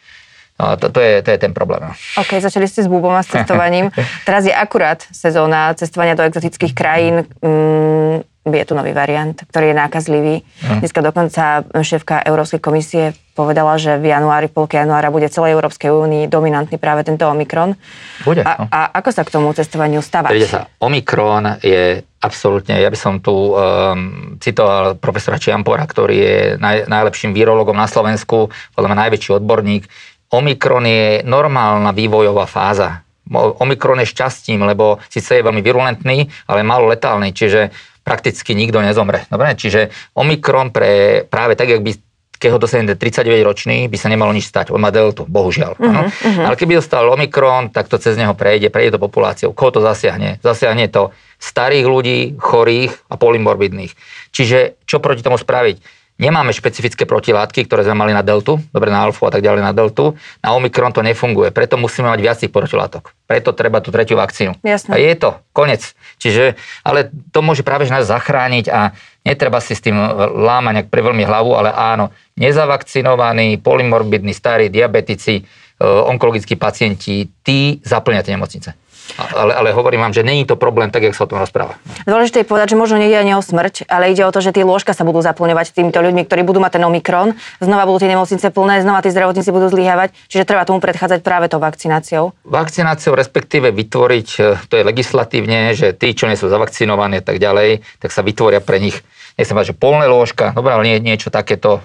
No, 0.58 0.74
to, 0.74 0.90
to, 0.90 1.00
je, 1.00 1.22
to 1.22 1.30
je 1.30 1.38
ten 1.38 1.54
problém. 1.54 1.86
No. 1.86 1.92
OK, 2.18 2.42
začali 2.42 2.66
ste 2.66 2.82
s 2.82 2.90
bubom 2.90 3.14
a 3.14 3.22
s 3.22 3.30
cestovaním. 3.30 3.94
Teraz 4.28 4.42
je 4.42 4.50
akurát 4.50 5.00
sezóna 5.14 5.70
cestovania 5.78 6.18
do 6.18 6.26
exotických 6.26 6.74
krajín. 6.74 7.30
Mm, 7.38 8.26
je 8.56 8.66
tu 8.68 8.74
nový 8.74 8.96
variant, 8.96 9.36
ktorý 9.36 9.70
je 9.70 9.76
nákazlivý. 9.76 10.34
Mm. 10.40 10.80
Dneska 10.80 11.00
dokonca 11.04 11.66
šéfka 11.68 12.24
Európskej 12.24 12.60
komisie 12.62 13.04
povedala, 13.36 13.78
že 13.78 14.00
v 14.00 14.10
januári, 14.10 14.50
polke 14.50 14.80
januára 14.80 15.12
bude 15.12 15.30
celej 15.30 15.54
Európskej 15.54 15.92
únii 15.94 16.24
dominantný 16.26 16.80
práve 16.80 17.06
tento 17.06 17.22
Omikron. 17.28 17.78
Bude. 18.26 18.42
A, 18.42 18.52
no. 18.58 18.64
a 18.66 18.90
ako 18.98 19.10
sa 19.14 19.22
k 19.22 19.30
tomu 19.30 19.54
cestovaniu 19.54 20.02
stavať? 20.02 20.32
sa, 20.48 20.66
Omikron 20.82 21.62
je 21.62 22.02
absolútne, 22.18 22.82
ja 22.82 22.90
by 22.90 22.98
som 22.98 23.22
tu 23.22 23.30
um, 23.30 24.34
citoval 24.42 24.98
profesora 24.98 25.38
Čiampora, 25.38 25.86
ktorý 25.86 26.16
je 26.18 26.36
naj, 26.58 26.90
najlepším 26.90 27.30
virologom 27.30 27.78
na 27.78 27.86
Slovensku, 27.86 28.50
podľa 28.74 28.88
mňa 28.90 29.02
najväčší 29.06 29.30
odborník. 29.38 29.86
Omikron 30.34 30.84
je 30.84 31.22
normálna 31.22 31.94
vývojová 31.94 32.44
fáza 32.50 33.06
Omikron 33.34 34.00
je 34.00 34.08
šťastím, 34.08 34.64
lebo 34.64 34.96
síce 35.12 35.38
je 35.38 35.44
veľmi 35.44 35.60
virulentný, 35.60 36.24
ale 36.48 36.64
málo 36.64 36.88
letálny, 36.88 37.36
čiže 37.36 37.68
prakticky 38.08 38.56
nikto 38.56 38.80
nezomre. 38.80 39.28
Dobre? 39.28 39.52
Čiže 39.52 39.92
Omikron 40.16 40.72
pre, 40.72 41.28
práve 41.28 41.60
tak, 41.60 41.68
jak 41.68 41.84
by 41.84 41.92
keď 42.38 42.54
ho 42.54 42.62
dosiahne 42.62 42.94
39 42.94 43.42
ročný, 43.42 43.90
by 43.90 43.98
sa 43.98 44.06
nemalo 44.06 44.30
nič 44.30 44.46
stať. 44.46 44.70
On 44.70 44.78
má 44.78 44.94
deltu, 44.94 45.26
bohužiaľ. 45.26 45.74
Uh-huh, 45.74 46.06
uh-huh. 46.06 46.44
Ale 46.46 46.54
keby 46.54 46.78
dostal 46.78 47.02
Omikron, 47.10 47.74
tak 47.74 47.90
to 47.90 47.98
cez 47.98 48.14
neho 48.14 48.30
prejde, 48.38 48.70
prejde 48.70 48.94
to 48.94 49.02
populáciou. 49.02 49.50
Koho 49.50 49.74
to 49.74 49.82
zasiahne? 49.82 50.38
Zasiahne 50.38 50.86
to 50.86 51.10
starých 51.42 51.86
ľudí, 51.90 52.18
chorých 52.38 52.94
a 53.10 53.18
polymorbidných. 53.18 53.90
Čiže 54.30 54.78
čo 54.86 55.02
proti 55.02 55.26
tomu 55.26 55.34
spraviť? 55.34 55.97
Nemáme 56.18 56.50
špecifické 56.50 57.06
protilátky, 57.06 57.70
ktoré 57.70 57.86
sme 57.86 57.94
mali 57.94 58.10
na 58.10 58.26
deltu, 58.26 58.58
dobre 58.74 58.90
na 58.90 59.06
alfu 59.06 59.22
a 59.22 59.30
tak 59.30 59.38
ďalej 59.38 59.62
na 59.62 59.70
deltu. 59.70 60.18
Na 60.42 60.50
omikron 60.58 60.90
to 60.90 60.98
nefunguje, 60.98 61.54
preto 61.54 61.78
musíme 61.78 62.10
mať 62.10 62.18
viac 62.18 62.36
tých 62.42 62.50
protilátok. 62.50 63.14
Preto 63.30 63.54
treba 63.54 63.78
tú 63.78 63.94
tretiu 63.94 64.18
vakcínu. 64.18 64.58
Jasne. 64.66 64.92
A 64.92 64.96
je 64.98 65.14
to, 65.14 65.38
konec. 65.54 65.94
Čiže, 66.18 66.58
ale 66.82 67.14
to 67.30 67.38
môže 67.38 67.62
práve 67.62 67.86
nás 67.86 68.10
zachrániť 68.10 68.66
a 68.66 68.98
netreba 69.22 69.62
si 69.62 69.78
s 69.78 69.84
tým 69.86 69.94
lámať 70.42 70.72
nejak 70.74 70.88
pre 70.90 71.06
veľmi 71.06 71.22
hlavu, 71.22 71.54
ale 71.54 71.70
áno, 71.70 72.10
nezavakcinovaní, 72.34 73.62
polymorbidní, 73.62 74.34
starí, 74.34 74.74
diabetici, 74.74 75.38
e, 75.38 75.42
onkologickí 75.86 76.58
pacienti, 76.58 77.30
tí 77.46 77.78
zaplňa 77.86 78.26
tie 78.26 78.34
nemocnice. 78.34 78.70
Ale, 79.16 79.56
ale 79.56 79.68
hovorím 79.72 80.04
vám, 80.04 80.12
že 80.12 80.22
není 80.22 80.44
to 80.44 80.60
problém 80.60 80.92
tak, 80.92 81.02
jak 81.02 81.16
sa 81.16 81.24
o 81.24 81.30
tom 81.30 81.40
rozpráva. 81.40 81.80
Dôležité 82.04 82.44
je 82.44 82.46
povedať, 82.46 82.74
že 82.74 82.76
možno 82.76 83.00
nejde 83.00 83.16
ani 83.16 83.32
o 83.34 83.42
smrť, 83.42 83.88
ale 83.88 84.12
ide 84.12 84.22
o 84.22 84.30
to, 84.30 84.44
že 84.44 84.52
tie 84.52 84.62
lôžka 84.62 84.92
sa 84.92 85.02
budú 85.02 85.24
zaplňovať 85.24 85.72
týmito 85.72 85.98
ľuďmi, 85.98 86.28
ktorí 86.28 86.44
budú 86.44 86.60
mať 86.60 86.78
ten 86.78 86.84
Omikron. 86.84 87.34
Znova 87.58 87.88
budú 87.88 88.04
tie 88.04 88.12
nemocnice 88.12 88.52
plné, 88.52 88.84
znova 88.84 89.00
tí 89.00 89.10
zdravotníci 89.10 89.50
budú 89.50 89.72
zlyhávať, 89.72 90.12
čiže 90.28 90.44
treba 90.44 90.68
tomu 90.68 90.78
predchádzať 90.84 91.24
práve 91.24 91.48
tou 91.48 91.58
vakcináciou. 91.58 92.36
Vakcináciou, 92.44 93.16
respektíve 93.16 93.72
vytvoriť, 93.72 94.28
e, 94.38 94.40
to 94.68 94.74
je 94.76 94.84
legislatívne, 94.84 95.72
že 95.72 95.96
tí, 95.96 96.12
čo 96.12 96.28
nie 96.28 96.36
sú 96.36 96.52
zavakcinovaní 96.52 97.18
a 97.18 97.24
tak 97.24 97.40
ďalej, 97.40 97.80
tak 97.98 98.12
sa 98.12 98.20
vytvoria 98.20 98.60
pre 98.60 98.78
nich, 98.78 99.00
nechcem 99.40 99.56
povedať, 99.56 99.72
že 99.72 99.80
polné 99.80 100.06
lôžka, 100.06 100.52
dobré, 100.52 100.76
ale 100.76 100.84
nie, 100.84 100.96
niečo 101.00 101.32
takéto, 101.32 101.80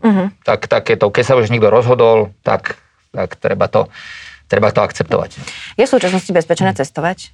uh-huh. 0.00 0.32
tak, 0.46 0.70
takéto, 0.70 1.10
keď 1.10 1.24
sa 1.24 1.34
už 1.36 1.50
niekto 1.50 1.68
rozhodol, 1.68 2.32
tak, 2.46 2.78
tak 3.10 3.36
treba 3.36 3.66
to 3.66 3.90
treba 4.50 4.74
to 4.74 4.82
akceptovať. 4.82 5.38
Je 5.78 5.86
v 5.86 5.90
súčasnosti 5.90 6.34
bezpečné 6.34 6.74
cestovať? 6.74 7.30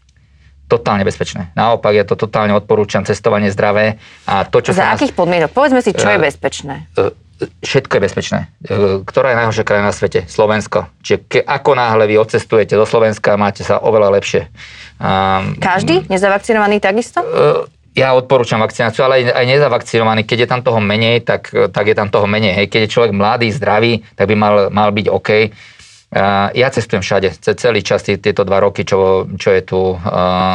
Totálne 0.67 1.07
bezpečné. 1.07 1.55
Naopak, 1.55 1.95
ja 1.95 2.03
to 2.03 2.19
totálne 2.19 2.51
odporúčam, 2.51 3.07
cestovanie 3.07 3.55
zdravé. 3.55 4.03
A 4.27 4.43
to, 4.45 4.59
čo 4.61 4.75
Za 4.75 4.93
sa 4.93 4.99
akých 4.99 5.15
nás... 5.15 5.19
podmienok? 5.23 5.51
Povedzme 5.55 5.79
si, 5.79 5.95
čo 5.95 6.11
je 6.11 6.19
e, 6.19 6.23
bezpečné. 6.27 6.91
E, 6.99 7.15
všetko 7.63 7.93
je 7.95 8.03
bezpečné. 8.03 8.39
E, 8.67 8.77
ktorá 9.07 9.31
je 9.31 9.37
najhoršia 9.47 9.63
krajina 9.63 9.89
na 9.89 9.95
svete? 9.95 10.27
Slovensko. 10.27 10.91
Čiže 11.07 11.19
ke, 11.31 11.39
ako 11.47 11.79
náhle 11.79 12.11
vy 12.11 12.19
odcestujete 12.19 12.75
do 12.75 12.83
Slovenska, 12.83 13.39
máte 13.39 13.63
sa 13.63 13.79
oveľa 13.79 14.19
lepšie. 14.19 14.51
Um, 14.99 15.55
Každý? 15.63 16.11
Nezavakcinovaný 16.11 16.83
takisto? 16.83 17.23
ja 17.97 18.13
odporúčam 18.13 18.61
vakcináciu, 18.61 19.09
ale 19.09 19.25
aj, 19.25 19.41
aj 19.41 19.47
nezavakcinovaný. 19.57 20.29
Keď 20.29 20.39
je 20.45 20.49
tam 20.51 20.61
toho 20.61 20.85
menej, 20.85 21.25
tak, 21.25 21.49
tak 21.49 21.85
je 21.89 21.97
tam 21.97 22.13
toho 22.13 22.29
menej. 22.29 22.53
Hej. 22.53 22.67
Keď 22.69 22.81
je 22.85 22.93
človek 22.93 23.13
mladý, 23.17 23.49
zdravý, 23.49 24.05
tak 24.13 24.29
by 24.29 24.35
mal, 24.37 24.55
mal 24.69 24.93
byť 24.93 25.07
OK. 25.09 25.31
Ja 26.57 26.69
cestujem 26.71 27.03
všade, 27.03 27.35
celý 27.59 27.83
čas 27.83 28.07
tieto 28.07 28.47
dva 28.47 28.63
roky, 28.63 28.87
čo, 28.87 29.27
čo 29.37 29.51
je 29.51 29.63
tu 29.67 29.99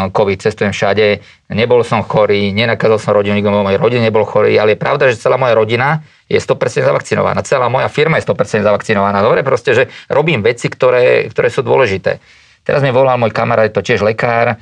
COVID, 0.10 0.40
cestujem 0.40 0.72
všade. 0.72 1.20
Nebol 1.52 1.84
som 1.84 2.08
chorý, 2.08 2.56
nenakázal 2.56 2.98
som 2.98 3.12
rodinu, 3.12 3.36
nikto 3.36 3.52
mojej 3.52 3.76
rodine 3.76 4.08
nebol 4.08 4.24
chorý, 4.24 4.56
ale 4.56 4.74
je 4.74 4.80
pravda, 4.80 5.12
že 5.12 5.20
celá 5.20 5.36
moja 5.36 5.52
rodina 5.52 6.08
je 6.32 6.40
100% 6.40 6.88
zavakcinovaná. 6.88 7.44
Celá 7.44 7.68
moja 7.68 7.92
firma 7.92 8.16
je 8.16 8.26
100% 8.32 8.64
zavakcinovaná. 8.64 9.20
Dobre, 9.20 9.44
proste, 9.44 9.76
že 9.76 9.84
robím 10.08 10.40
veci, 10.40 10.72
ktoré, 10.72 11.28
ktoré 11.28 11.52
sú 11.52 11.68
dôležité. 11.68 12.24
Teraz 12.64 12.80
mi 12.80 12.96
volal 12.96 13.20
môj 13.20 13.36
kamarát, 13.36 13.68
to 13.76 13.84
tiež 13.84 14.08
lekár, 14.08 14.56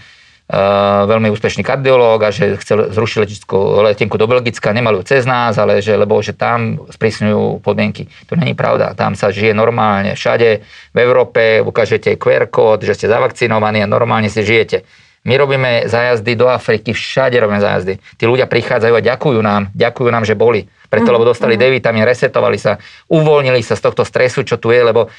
veľmi 1.06 1.30
úspešný 1.30 1.62
kardiológ 1.62 2.26
a 2.26 2.34
že 2.34 2.58
chcel 2.58 2.90
zrušiť 2.90 3.18
letičku, 3.22 3.58
letenku 3.86 4.18
do 4.18 4.26
Belgicka, 4.26 4.74
nemali 4.74 4.98
ju 4.98 5.04
cez 5.06 5.30
nás, 5.30 5.54
ale 5.62 5.78
že, 5.78 5.94
lebo 5.94 6.18
že 6.26 6.34
tam 6.34 6.90
sprísňujú 6.90 7.62
podmienky. 7.62 8.10
To 8.26 8.34
není 8.34 8.58
pravda. 8.58 8.98
Tam 8.98 9.14
sa 9.14 9.30
žije 9.30 9.54
normálne. 9.54 10.18
Všade 10.18 10.66
v 10.90 10.98
Európe 10.98 11.62
ukážete 11.62 12.18
QR 12.18 12.50
kód, 12.50 12.82
že 12.82 12.98
ste 12.98 13.06
zavakcinovaní 13.06 13.86
a 13.86 13.88
normálne 13.88 14.26
si 14.26 14.42
žijete. 14.42 14.90
My 15.22 15.38
robíme 15.38 15.86
zájazdy 15.86 16.34
do 16.34 16.50
Afriky, 16.50 16.98
všade 16.98 17.38
robíme 17.38 17.62
zájazdy. 17.62 18.02
Tí 18.18 18.26
ľudia 18.26 18.50
prichádzajú 18.50 18.94
a 18.98 19.06
ďakujú 19.06 19.40
nám, 19.46 19.70
ďakujú 19.78 20.10
nám, 20.10 20.26
že 20.26 20.34
boli. 20.34 20.66
Preto, 20.90 21.14
lebo 21.14 21.30
dostali 21.30 21.54
mm. 21.54 21.62
D 21.62 21.64
vitamín, 21.78 22.02
resetovali 22.08 22.58
sa, 22.58 22.82
uvoľnili 23.06 23.62
sa 23.62 23.78
z 23.78 23.86
tohto 23.86 24.02
stresu, 24.02 24.42
čo 24.42 24.58
tu 24.58 24.74
je, 24.74 24.82
lebo 24.82 25.06
e, 25.06 25.10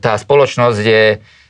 tá 0.00 0.16
spoločnosť 0.16 0.80
je 0.80 1.04
Eh, 1.18 1.43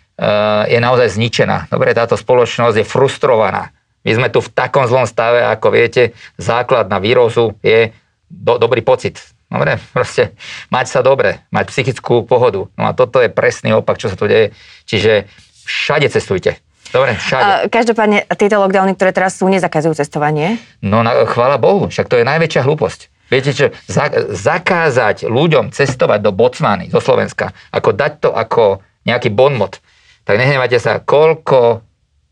je 0.71 0.79
naozaj 0.79 1.19
zničená. 1.19 1.71
Dobre, 1.71 1.91
táto 1.91 2.15
spoločnosť 2.15 2.77
je 2.81 2.87
frustrovaná. 2.87 3.75
My 4.05 4.13
sme 4.15 4.29
tu 4.29 4.45
v 4.45 4.53
takom 4.53 4.85
zlom 4.85 5.09
stave, 5.09 5.43
ako 5.43 5.73
viete, 5.73 6.13
základ 6.37 6.93
na 6.93 7.01
výrozu 7.01 7.57
je 7.65 7.91
do, 8.29 8.61
dobrý 8.61 8.85
pocit. 8.85 9.19
Dobre, 9.49 9.81
proste 9.97 10.37
mať 10.71 10.87
sa 10.87 11.01
dobre, 11.01 11.43
mať 11.51 11.73
psychickú 11.73 12.23
pohodu. 12.29 12.69
No 12.77 12.85
a 12.87 12.93
toto 12.93 13.19
je 13.19 13.33
presný 13.33 13.75
opak, 13.75 13.99
čo 13.99 14.13
sa 14.13 14.17
tu 14.19 14.31
deje. 14.31 14.55
Čiže 14.87 15.27
všade 15.65 16.07
cestujte. 16.13 16.61
Dobre, 16.95 17.19
všade. 17.19 17.75
každopádne, 17.75 18.23
tieto 18.39 18.63
lockdowny, 18.63 18.95
ktoré 18.95 19.11
teraz 19.11 19.35
sú, 19.35 19.51
nezakazujú 19.51 19.99
cestovanie? 19.99 20.63
No, 20.79 21.03
na, 21.03 21.27
chvála 21.27 21.59
Bohu, 21.59 21.91
však 21.91 22.07
to 22.07 22.23
je 22.23 22.29
najväčšia 22.29 22.63
hlúposť. 22.63 23.11
Viete 23.35 23.51
čo, 23.51 23.75
za, 23.91 24.15
zakázať 24.31 25.27
ľuďom 25.27 25.75
cestovať 25.75 26.23
do 26.23 26.31
Botswany, 26.31 26.93
zo 26.95 27.03
Slovenska, 27.03 27.51
ako 27.75 27.91
dať 27.99 28.13
to 28.23 28.31
ako 28.31 28.79
nejaký 29.11 29.35
bonmot, 29.35 29.83
tak 30.25 30.41
nehnevajte 30.41 30.81
sa, 30.81 31.01
koľko 31.01 31.85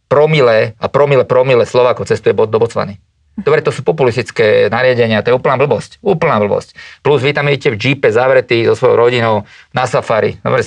promile 0.08 0.76
a 0.76 0.86
promile, 0.92 1.24
promile 1.24 1.64
Slovákov 1.64 2.08
cestuje 2.08 2.36
do 2.36 2.58
Botswany. 2.60 3.00
Dobre, 3.32 3.64
to 3.64 3.72
sú 3.72 3.80
populistické 3.80 4.68
nariadenia, 4.68 5.24
to 5.24 5.32
je 5.32 5.38
úplná 5.40 5.56
blbosť. 5.56 6.04
Úplná 6.04 6.36
blbosť. 6.36 6.76
Plus 7.00 7.24
vy 7.24 7.32
tam 7.32 7.48
idete 7.48 7.72
v 7.72 7.80
džípe 7.80 8.12
zavretí 8.12 8.68
so 8.68 8.76
svojou 8.76 9.08
rodinou 9.08 9.48
na 9.72 9.88
safari. 9.88 10.36
Dobre, 10.44 10.60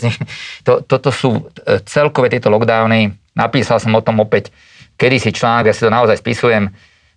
to, 0.65 0.81
toto 0.81 1.13
sú 1.13 1.45
e, 1.61 1.77
celkové 1.85 2.33
tieto 2.33 2.49
lockdowny. 2.49 3.13
Napísal 3.37 3.77
som 3.77 3.93
o 3.93 4.01
tom 4.01 4.17
opäť 4.17 4.49
kedysi 4.97 5.29
článok, 5.29 5.69
ja 5.69 5.77
si 5.77 5.85
to 5.85 5.93
naozaj 5.93 6.17
spisujem. 6.17 6.73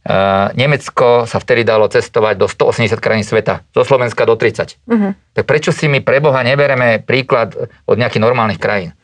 Uh, 0.09 0.49
Nemecko 0.57 1.29
sa 1.29 1.37
vtedy 1.37 1.69
dalo 1.69 1.85
cestovať 1.85 2.41
do 2.41 2.49
180 2.49 2.97
krajín 2.97 3.27
sveta, 3.27 3.61
zo 3.77 3.83
Slovenska 3.85 4.25
do 4.25 4.41
30. 4.41 4.79
Uh-huh. 4.89 4.95
Mhm. 4.95 5.11
Tak 5.37 5.45
prečo 5.45 5.71
si 5.71 5.85
my 5.85 6.01
pre 6.01 6.19
Boha 6.23 6.41
nebereme 6.41 7.03
príklad 7.03 7.53
od 7.85 7.97
nejakých 7.99 8.23
normálnych 8.25 8.57
krajín? 8.57 8.98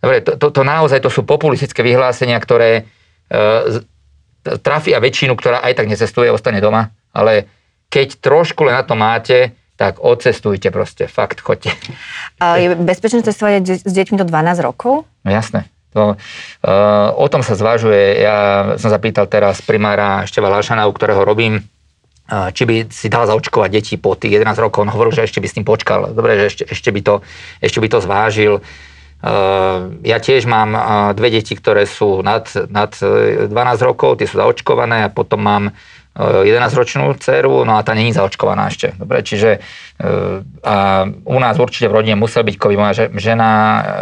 Dobre, 0.00 0.24
to, 0.24 0.40
to, 0.40 0.48
to 0.48 0.62
naozaj 0.64 1.00
to 1.04 1.12
sú 1.12 1.28
populistické 1.28 1.84
vyhlásenia, 1.84 2.40
ktoré 2.40 2.88
e, 3.28 3.84
trafia 4.64 4.96
väčšinu, 4.96 5.36
ktorá 5.36 5.60
aj 5.60 5.76
tak 5.76 5.86
necestuje, 5.92 6.32
ostane 6.32 6.64
doma, 6.64 6.88
ale 7.12 7.44
keď 7.92 8.16
trošku 8.22 8.64
len 8.64 8.80
na 8.80 8.84
to 8.86 8.96
máte, 8.96 9.52
tak 9.80 9.96
odcestujte 10.00 10.68
proste, 10.68 11.08
fakt, 11.08 11.40
choďte. 11.40 11.72
A 12.36 12.60
je 12.60 12.76
bezpečné 12.76 13.24
cestovať 13.24 13.80
s 13.80 13.92
deťmi 13.92 14.20
do 14.20 14.28
12 14.28 14.60
rokov? 14.60 15.08
No 15.24 15.30
jasné. 15.32 15.68
To, 15.96 16.14
uh, 16.14 17.08
o 17.16 17.26
tom 17.26 17.42
sa 17.42 17.58
zvažuje. 17.58 18.22
Ja 18.22 18.38
som 18.78 18.92
zapýtal 18.92 19.26
teraz 19.26 19.58
primára 19.64 20.22
Števa 20.28 20.52
Lášana, 20.52 20.86
u 20.86 20.92
ktorého 20.94 21.26
robím, 21.26 21.58
uh, 21.58 22.52
či 22.54 22.62
by 22.62 22.92
si 22.92 23.10
dal 23.10 23.26
zaočkovať 23.26 23.70
deti 23.72 23.94
po 23.98 24.14
tých 24.14 24.38
11 24.38 24.54
rokov. 24.62 24.86
On 24.86 24.92
hovoril, 24.92 25.16
že 25.16 25.26
ešte 25.26 25.42
by 25.42 25.48
s 25.50 25.56
tým 25.58 25.66
počkal. 25.66 26.14
Dobre, 26.14 26.38
že 26.38 26.44
ešte, 26.46 26.62
ešte, 26.70 26.88
by, 26.94 27.00
to, 27.02 27.14
ešte 27.58 27.82
by 27.82 27.88
to 27.90 27.98
zvážil. 27.98 28.54
Ja 30.00 30.18
tiež 30.18 30.48
mám 30.48 30.72
dve 31.12 31.28
deti, 31.28 31.52
ktoré 31.52 31.84
sú 31.84 32.24
nad, 32.24 32.48
nad 32.72 32.88
12 32.96 33.52
e, 33.52 33.84
rokov, 33.84 34.16
tie 34.16 34.24
sú 34.24 34.40
zaočkované 34.40 35.04
a 35.04 35.12
potom 35.12 35.44
mám 35.44 35.64
11-ročnú 36.16 37.12
e, 37.12 37.16
dceru, 37.20 37.68
no 37.68 37.76
a 37.76 37.84
tá 37.84 37.92
není 37.92 38.16
zaočkovaná 38.16 38.72
ešte. 38.72 38.96
Dobre, 38.96 39.20
čiže 39.20 39.60
a 40.64 41.04
u 41.04 41.36
nás 41.36 41.60
určite 41.60 41.92
v 41.92 41.96
rodine 42.00 42.16
musel 42.16 42.48
byť 42.48 42.56
COVID. 42.56 42.78
Moja 42.80 43.12
žena 43.12 43.50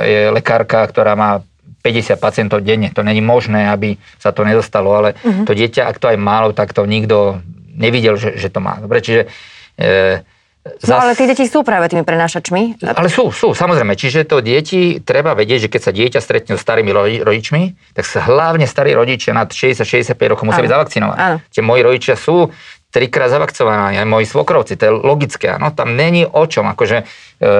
je 0.06 0.30
lekárka, 0.30 0.86
ktorá 0.86 1.18
má 1.18 1.42
50 1.82 2.14
pacientov 2.22 2.62
denne. 2.62 2.94
To 2.94 3.02
není 3.02 3.18
možné, 3.18 3.66
aby 3.66 3.98
sa 4.18 4.30
to 4.30 4.46
nedostalo, 4.46 4.94
ale 4.94 5.18
uh-huh. 5.18 5.46
to 5.46 5.58
dieťa, 5.58 5.86
ak 5.86 5.98
to 5.98 6.10
aj 6.14 6.18
málo, 6.18 6.54
tak 6.54 6.70
to 6.70 6.86
nikto 6.86 7.42
nevidel, 7.74 8.14
že, 8.18 8.38
že 8.38 8.50
to 8.50 8.62
má. 8.62 8.78
Dobre, 8.82 9.02
čiže 9.02 9.26
e, 9.78 10.22
Zas... 10.78 10.88
No 10.90 10.96
ale 11.00 11.16
tie 11.16 11.24
deti 11.24 11.48
sú 11.48 11.64
práve 11.64 11.88
tými 11.88 12.04
prenášačmi. 12.04 12.84
Ale 12.84 13.08
sú, 13.08 13.32
sú, 13.32 13.56
samozrejme. 13.56 13.96
Čiže 13.96 14.28
to 14.28 14.44
deti, 14.44 15.00
treba 15.00 15.32
vedieť, 15.32 15.66
že 15.66 15.72
keď 15.72 15.80
sa 15.80 15.92
dieťa 15.92 16.20
stretne 16.20 16.54
s 16.54 16.60
starými 16.60 16.92
rodičmi, 17.24 17.62
tak 17.96 18.04
sa 18.04 18.20
hlavne 18.24 18.68
starí 18.68 18.92
rodičia 18.92 19.32
nad 19.32 19.48
60-65 19.50 20.14
rokov 20.28 20.44
musia 20.46 20.62
byť 20.62 20.72
zavakcinovaní. 20.72 21.20
Čiže 21.50 21.62
moji 21.64 21.82
rodičia 21.82 22.14
sú 22.14 22.52
trikrát 22.88 23.28
zavakcinovaní, 23.28 24.00
aj 24.00 24.08
moji 24.08 24.26
svokrovci, 24.26 24.80
to 24.80 24.88
je 24.88 24.92
logické. 24.92 25.56
No, 25.60 25.72
tam 25.72 25.92
není 25.92 26.24
o 26.24 26.44
čom, 26.48 26.64
akože 26.72 27.04
e, 27.04 27.04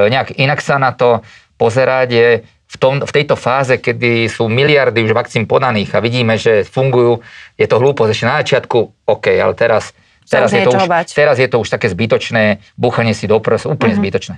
nejak 0.08 0.40
inak 0.40 0.64
sa 0.64 0.80
na 0.80 0.96
to 0.96 1.20
pozerať 1.60 2.08
je 2.08 2.28
v, 2.68 2.76
tom, 2.76 3.00
v 3.00 3.12
tejto 3.12 3.36
fáze, 3.36 3.80
kedy 3.80 4.28
sú 4.28 4.48
miliardy 4.48 5.00
už 5.04 5.16
vakcín 5.16 5.48
podaných 5.48 5.96
a 5.96 6.04
vidíme, 6.04 6.36
že 6.36 6.64
fungujú, 6.68 7.24
je 7.56 7.66
to 7.68 7.80
hlúposť. 7.80 8.10
Ešte 8.12 8.28
na 8.28 8.40
začiatku, 8.44 8.78
OK, 9.08 9.26
ale 9.36 9.52
teraz 9.56 9.96
Teraz 10.28 10.52
je, 10.52 10.62
to 10.64 10.76
už, 10.76 10.84
teraz 11.16 11.36
je 11.40 11.48
to 11.48 11.56
už 11.58 11.68
také 11.72 11.88
zbytočné, 11.88 12.60
búchanie 12.76 13.16
si 13.16 13.24
do 13.24 13.40
prs, 13.40 13.64
úplne 13.64 13.96
uh-huh. 13.96 14.04
zbytočné. 14.04 14.36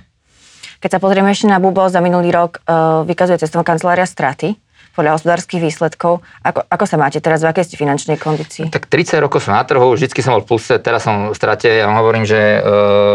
Keď 0.81 0.97
sa 0.97 0.99
pozrieme 1.03 1.29
ešte 1.29 1.45
na 1.45 1.61
Bubo, 1.61 1.85
za 1.91 2.01
minulý 2.01 2.33
rok 2.33 2.63
uh, 2.65 3.05
vykazuje 3.05 3.37
cestovná 3.37 3.61
kancelária 3.61 4.07
straty. 4.07 4.57
podľa 4.91 5.15
hospodárskych 5.15 5.63
výsledkov. 5.63 6.19
Ako, 6.43 6.67
ako 6.67 6.83
sa 6.83 6.99
máte 6.99 7.23
teraz, 7.23 7.39
v 7.39 7.47
akej 7.47 7.63
ste 7.63 7.79
finančnej 7.79 8.19
kondícii? 8.19 8.75
Tak 8.75 8.91
30 8.91 9.23
rokov 9.23 9.39
som 9.39 9.55
na 9.55 9.63
trhu, 9.63 9.95
vždycky 9.95 10.19
som 10.19 10.35
bol 10.35 10.43
v 10.43 10.51
pluse, 10.51 10.75
teraz 10.83 11.07
som 11.07 11.31
v 11.31 11.35
strate. 11.37 11.71
Ja 11.71 11.87
vám 11.87 12.03
hovorím, 12.03 12.27
že 12.27 12.59
e, 12.59 12.59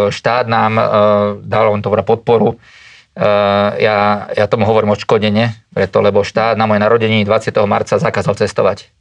štát 0.08 0.48
nám 0.48 0.72
e, 0.72 0.84
dal 1.44 1.68
on 1.68 1.84
to 1.84 1.92
podporu. 1.92 2.56
Ja, 3.16 4.28
ja 4.28 4.44
tomu 4.44 4.68
hovorím 4.68 4.92
odškodenie, 4.92 5.72
preto, 5.72 6.04
lebo 6.04 6.20
štát 6.20 6.52
na 6.52 6.68
moje 6.68 6.84
narodení 6.84 7.24
20. 7.24 7.48
marca 7.64 7.96
zakázal 7.96 8.36
cestovať. 8.36 8.92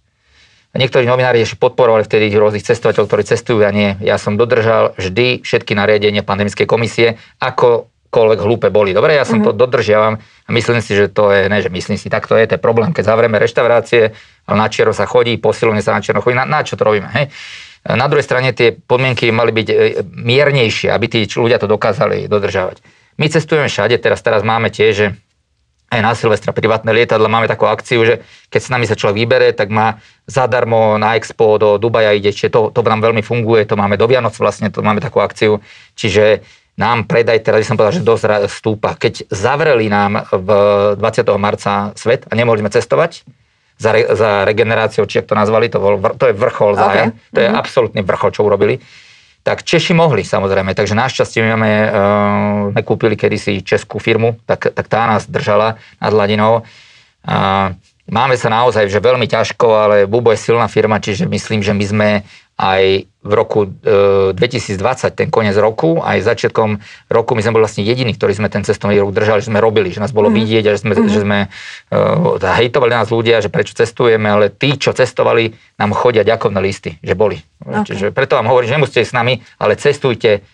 Niektorí 0.76 1.08
novinári 1.08 1.40
ešte 1.40 1.56
podporovali 1.56 2.04
vtedy 2.04 2.28
rôznych 2.36 2.68
cestovateľov, 2.68 3.08
ktorí 3.08 3.24
cestujú 3.24 3.64
a 3.64 3.72
nie. 3.72 3.96
Ja 4.04 4.20
som 4.20 4.36
dodržal 4.36 4.92
vždy 5.00 5.42
všetky 5.42 5.72
nariadenia 5.72 6.22
pandemickej 6.22 6.68
komisie, 6.68 7.16
ako 7.40 7.88
akokoľvek 8.16 8.40
hlúpe 8.48 8.68
boli. 8.72 8.96
Dobre, 8.96 9.20
ja 9.20 9.28
som 9.28 9.44
mm-hmm. 9.44 9.52
to 9.52 9.60
dodržiavam 9.60 10.16
a 10.24 10.50
myslím 10.56 10.80
si, 10.80 10.96
že 10.96 11.12
to 11.12 11.36
je, 11.36 11.52
ne, 11.52 11.60
že 11.60 11.68
myslím 11.68 12.00
si, 12.00 12.08
tak 12.08 12.32
to 12.32 12.40
je, 12.40 12.48
to 12.48 12.56
je 12.56 12.62
problém, 12.64 12.96
keď 12.96 13.12
zavrieme 13.12 13.36
reštaurácie, 13.36 14.16
ale 14.48 14.56
na 14.56 14.72
čiero 14.72 14.96
sa 14.96 15.04
chodí, 15.04 15.36
posilovne 15.36 15.84
sa 15.84 15.92
na 15.92 16.00
čiero 16.00 16.24
chodí, 16.24 16.40
na, 16.40 16.48
na 16.48 16.64
čo 16.64 16.80
to 16.80 16.88
robíme, 16.88 17.12
hej? 17.12 17.28
Na 17.86 18.08
druhej 18.10 18.24
strane 18.24 18.50
tie 18.56 18.74
podmienky 18.74 19.30
mali 19.30 19.54
byť 19.54 19.68
e, 19.70 19.76
miernejšie, 20.02 20.90
aby 20.90 21.06
tí 21.06 21.20
ľudia 21.28 21.62
to 21.62 21.70
dokázali 21.70 22.26
dodržávať. 22.26 22.82
My 23.22 23.30
cestujeme 23.30 23.70
všade, 23.70 24.00
teraz, 24.02 24.26
teraz 24.26 24.42
máme 24.42 24.74
tie, 24.74 24.90
že 24.96 25.06
aj 25.96 26.04
na 26.04 26.12
Silvestra 26.14 26.52
privátne 26.52 26.92
lietadla 26.92 27.32
máme 27.32 27.48
takú 27.48 27.66
akciu, 27.66 28.04
že 28.04 28.22
keď 28.52 28.62
s 28.62 28.70
nami 28.70 28.86
sa 28.86 29.00
človek 29.00 29.16
vybere, 29.16 29.50
tak 29.56 29.72
má 29.72 30.04
zadarmo 30.28 31.00
na 31.00 31.16
Expo 31.16 31.56
do 31.56 31.80
Dubaja 31.80 32.12
ide, 32.12 32.36
čiže 32.36 32.52
to, 32.52 32.62
to 32.76 32.80
nám 32.84 33.00
veľmi 33.00 33.24
funguje, 33.24 33.64
to 33.64 33.80
máme 33.80 33.96
do 33.96 34.06
Vianoc 34.06 34.36
vlastne, 34.36 34.68
to 34.68 34.84
máme 34.84 35.00
takú 35.00 35.24
akciu, 35.24 35.64
čiže 35.96 36.44
nám 36.76 37.08
predaj, 37.08 37.40
teraz 37.40 37.64
som 37.64 37.80
povedal, 37.80 38.04
že 38.04 38.04
dosť 38.04 38.52
stúpa. 38.52 39.00
Keď 39.00 39.32
zavreli 39.32 39.88
nám 39.88 40.28
v 40.28 40.50
20. 41.00 41.24
marca 41.40 41.96
svet 41.96 42.28
a 42.28 42.36
nemohli 42.36 42.60
sme 42.60 42.72
cestovať, 42.72 43.24
za, 43.76 43.92
re, 43.92 44.08
za 44.16 44.48
regeneráciou, 44.48 45.04
či 45.04 45.20
ak 45.20 45.28
to 45.28 45.36
nazvali, 45.36 45.68
to, 45.68 45.80
bol, 45.84 46.00
to 46.00 46.32
je 46.32 46.36
vrchol 46.36 46.76
okay. 46.76 46.80
zájem, 46.80 47.10
to 47.32 47.40
je 47.44 47.48
mm-hmm. 47.48 47.60
absolútny 47.60 48.02
vrchol, 48.08 48.32
čo 48.32 48.42
urobili. 48.48 48.80
Tak 49.46 49.62
Češi 49.62 49.94
mohli 49.94 50.26
samozrejme, 50.26 50.74
takže 50.74 50.98
našťastie 50.98 51.46
my 51.46 51.50
máme, 51.54 51.70
uh, 51.70 51.90
sme 52.74 52.82
kúpili 52.82 53.14
kedysi 53.14 53.62
českú 53.62 54.02
firmu, 54.02 54.42
tak, 54.50 54.74
tak 54.74 54.90
tá 54.90 55.06
nás 55.06 55.30
držala 55.30 55.78
nad 56.02 56.10
hladinou. 56.10 56.66
Uh, 57.22 57.78
máme 58.10 58.38
sa 58.38 58.50
naozaj 58.54 58.90
že 58.90 59.02
veľmi 59.02 59.26
ťažko, 59.26 59.68
ale 59.68 59.96
Bubo 60.06 60.30
je 60.34 60.40
silná 60.40 60.70
firma, 60.70 61.02
čiže 61.02 61.26
myslím, 61.26 61.66
že 61.66 61.74
my 61.74 61.86
sme 61.86 62.10
aj 62.56 63.04
v 63.26 63.34
roku 63.36 63.68
e, 63.68 64.32
2020, 64.32 65.12
ten 65.12 65.28
koniec 65.28 65.58
roku, 65.60 66.00
aj 66.00 66.24
začiatkom 66.24 66.80
roku, 67.12 67.36
my 67.36 67.42
sme 67.44 67.52
boli 67.58 67.68
vlastne 67.68 67.84
jediní, 67.84 68.16
ktorí 68.16 68.32
sme 68.32 68.48
ten 68.48 68.64
cestovný 68.64 68.96
ruch 69.02 69.12
držali, 69.12 69.44
že 69.44 69.52
sme 69.52 69.60
robili, 69.60 69.92
že 69.92 70.00
nás 70.00 70.16
bolo 70.16 70.32
mm. 70.32 70.36
vidieť 70.40 70.64
a 70.64 70.72
že 70.72 70.80
sme, 70.88 70.94
mm. 70.96 71.10
že 71.12 71.20
sme 71.26 71.40
e, 71.44 71.48
hejtovali 72.40 72.96
nás 72.96 73.12
ľudia, 73.12 73.44
že 73.44 73.52
prečo 73.52 73.76
cestujeme, 73.76 74.32
ale 74.32 74.54
tí, 74.54 74.80
čo 74.80 74.96
cestovali, 74.96 75.52
nám 75.76 75.92
chodia 75.92 76.24
ďakovné 76.24 76.60
listy, 76.64 76.96
že 77.04 77.18
boli. 77.18 77.44
Okay. 77.60 77.92
Čiže 77.92 78.06
preto 78.16 78.40
vám 78.40 78.48
hovorím, 78.48 78.72
že 78.72 78.76
nemusíte 78.80 79.04
s 79.04 79.12
nami, 79.12 79.44
ale 79.60 79.76
cestujte, 79.76 80.46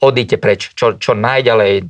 odíte 0.00 0.40
preč, 0.40 0.72
čo, 0.72 0.96
čo 0.96 1.12
najďalej. 1.12 1.84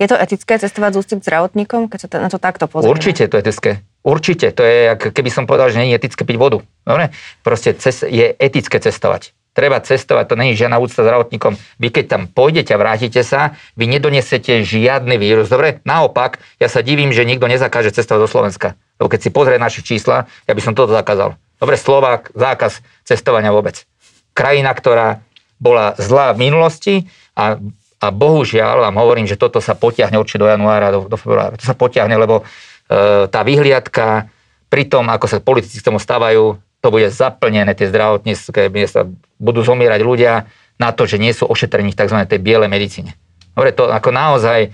Je 0.00 0.06
to 0.10 0.16
etické 0.18 0.58
cestovať 0.58 0.90
z 0.90 0.98
ústy 0.98 1.14
k 1.18 1.22
zdravotníkom, 1.22 1.86
keď 1.86 1.98
sa 2.02 2.08
na 2.18 2.30
to 2.32 2.42
takto 2.42 2.66
pozrieme? 2.66 2.90
Určite 2.90 3.30
to 3.30 3.38
je 3.38 3.42
etické. 3.46 3.70
Určite, 4.06 4.54
to 4.54 4.62
je, 4.62 4.94
keby 5.10 5.30
som 5.34 5.50
povedal, 5.50 5.74
že 5.74 5.82
nie 5.82 5.90
je 5.90 5.98
etické 5.98 6.22
piť 6.22 6.38
vodu. 6.38 6.62
Dobre? 6.86 7.10
Proste 7.42 7.74
cest, 7.74 8.06
je 8.06 8.38
etické 8.38 8.78
cestovať. 8.78 9.34
Treba 9.50 9.82
cestovať, 9.82 10.30
to 10.30 10.36
není 10.38 10.54
žiadna 10.54 10.78
úcta 10.78 11.02
zdravotníkom. 11.02 11.58
Vy 11.82 11.88
keď 11.90 12.04
tam 12.06 12.22
pôjdete 12.30 12.70
a 12.70 12.78
vrátite 12.78 13.24
sa, 13.26 13.58
vy 13.74 13.90
nedonesete 13.90 14.62
žiadny 14.62 15.18
vírus. 15.18 15.50
Dobre? 15.50 15.82
Naopak, 15.82 16.38
ja 16.62 16.70
sa 16.70 16.86
divím, 16.86 17.10
že 17.10 17.26
nikto 17.26 17.50
nezakáže 17.50 17.90
cestovať 17.90 18.20
do 18.20 18.30
Slovenska. 18.30 18.68
Lebo 19.00 19.10
keď 19.10 19.20
si 19.26 19.30
pozrie 19.34 19.58
naše 19.58 19.82
čísla, 19.82 20.30
ja 20.46 20.52
by 20.54 20.62
som 20.62 20.76
toto 20.76 20.94
zakázal. 20.94 21.34
Dobre, 21.56 21.74
Slovák, 21.80 22.30
zákaz 22.36 22.84
cestovania 23.02 23.50
vôbec. 23.50 23.88
Krajina, 24.36 24.70
ktorá 24.76 25.24
bola 25.56 25.96
zlá 25.96 26.36
v 26.36 26.46
minulosti 26.46 26.94
a, 27.32 27.56
a 27.96 28.06
bohužiaľ 28.12 28.86
vám 28.86 28.96
hovorím, 29.00 29.24
že 29.24 29.40
toto 29.40 29.58
sa 29.64 29.72
potiahne 29.72 30.20
určite 30.20 30.44
do 30.44 30.52
januára, 30.52 30.92
do, 30.92 31.08
do 31.08 31.16
februára. 31.16 31.56
To 31.56 31.64
sa 31.64 31.72
potiahne, 31.72 32.12
lebo 32.20 32.44
tá 33.30 33.40
vyhliadka, 33.42 34.30
pri 34.66 34.82
tom, 34.90 35.06
ako 35.10 35.26
sa 35.30 35.38
politici 35.38 35.78
k 35.78 35.86
tomu 35.86 36.02
stávajú, 36.02 36.58
to 36.82 36.88
bude 36.90 37.10
zaplnené, 37.10 37.74
tie 37.74 37.90
zdravotnícke 37.90 38.70
miesta, 38.70 39.06
budú 39.38 39.62
zomierať 39.62 40.00
ľudia 40.02 40.46
na 40.76 40.90
to, 40.92 41.08
že 41.08 41.18
nie 41.18 41.32
sú 41.32 41.48
ošetrení 41.48 41.90
v 41.94 41.98
tzv. 41.98 42.18
tej 42.28 42.38
bielej 42.38 42.70
medicíne. 42.70 43.16
Dobre, 43.56 43.72
to 43.72 43.88
ako 43.88 44.12
naozaj, 44.12 44.68
e, 44.68 44.70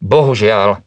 bohužiaľ, 0.00 0.68
e, 0.74 0.78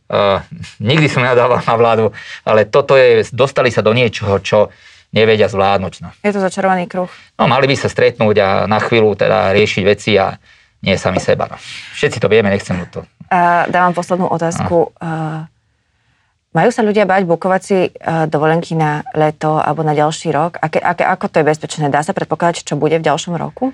nikdy 0.81 1.07
som 1.07 1.21
nedával 1.21 1.61
na 1.61 1.75
vládu, 1.77 2.05
ale 2.41 2.65
toto 2.65 2.97
je, 2.97 3.23
dostali 3.29 3.69
sa 3.69 3.85
do 3.85 3.93
niečoho, 3.93 4.41
čo 4.41 4.73
nevedia 5.13 5.45
zvládnuť. 5.45 5.93
No. 6.01 6.09
Je 6.25 6.33
to 6.33 6.41
začarovaný 6.41 6.89
kruh. 6.89 7.09
No, 7.37 7.45
mali 7.45 7.69
by 7.69 7.75
sa 7.77 7.89
stretnúť 7.89 8.35
a 8.41 8.49
na 8.65 8.81
chvíľu 8.81 9.13
teda 9.13 9.53
riešiť 9.53 9.83
veci 9.85 10.17
a 10.17 10.33
nie 10.81 10.97
sami 10.97 11.21
seba. 11.21 11.45
No. 11.49 11.57
Všetci 11.93 12.17
to 12.17 12.27
vieme, 12.31 12.49
nechcem 12.49 12.77
to. 12.89 13.05
A 13.29 13.69
dávam 13.69 13.93
poslednú 13.93 14.25
otázku. 14.29 14.95
A. 14.97 15.45
Majú 16.49 16.73
sa 16.73 16.81
ľudia 16.81 17.05
báť 17.05 17.29
bukovať 17.29 17.61
si 17.61 17.77
e, 17.77 17.89
dovolenky 18.25 18.73
na 18.73 19.05
leto 19.13 19.61
alebo 19.61 19.85
na 19.85 19.93
ďalší 19.93 20.33
rok? 20.33 20.57
Aké, 20.57 20.81
aké, 20.81 21.05
ako 21.05 21.29
to 21.29 21.35
je 21.41 21.45
bezpečné? 21.45 21.93
Dá 21.93 22.01
sa 22.01 22.17
predpokladať, 22.17 22.65
čo 22.65 22.73
bude 22.73 22.97
v 22.97 23.05
ďalšom 23.05 23.37
roku? 23.37 23.69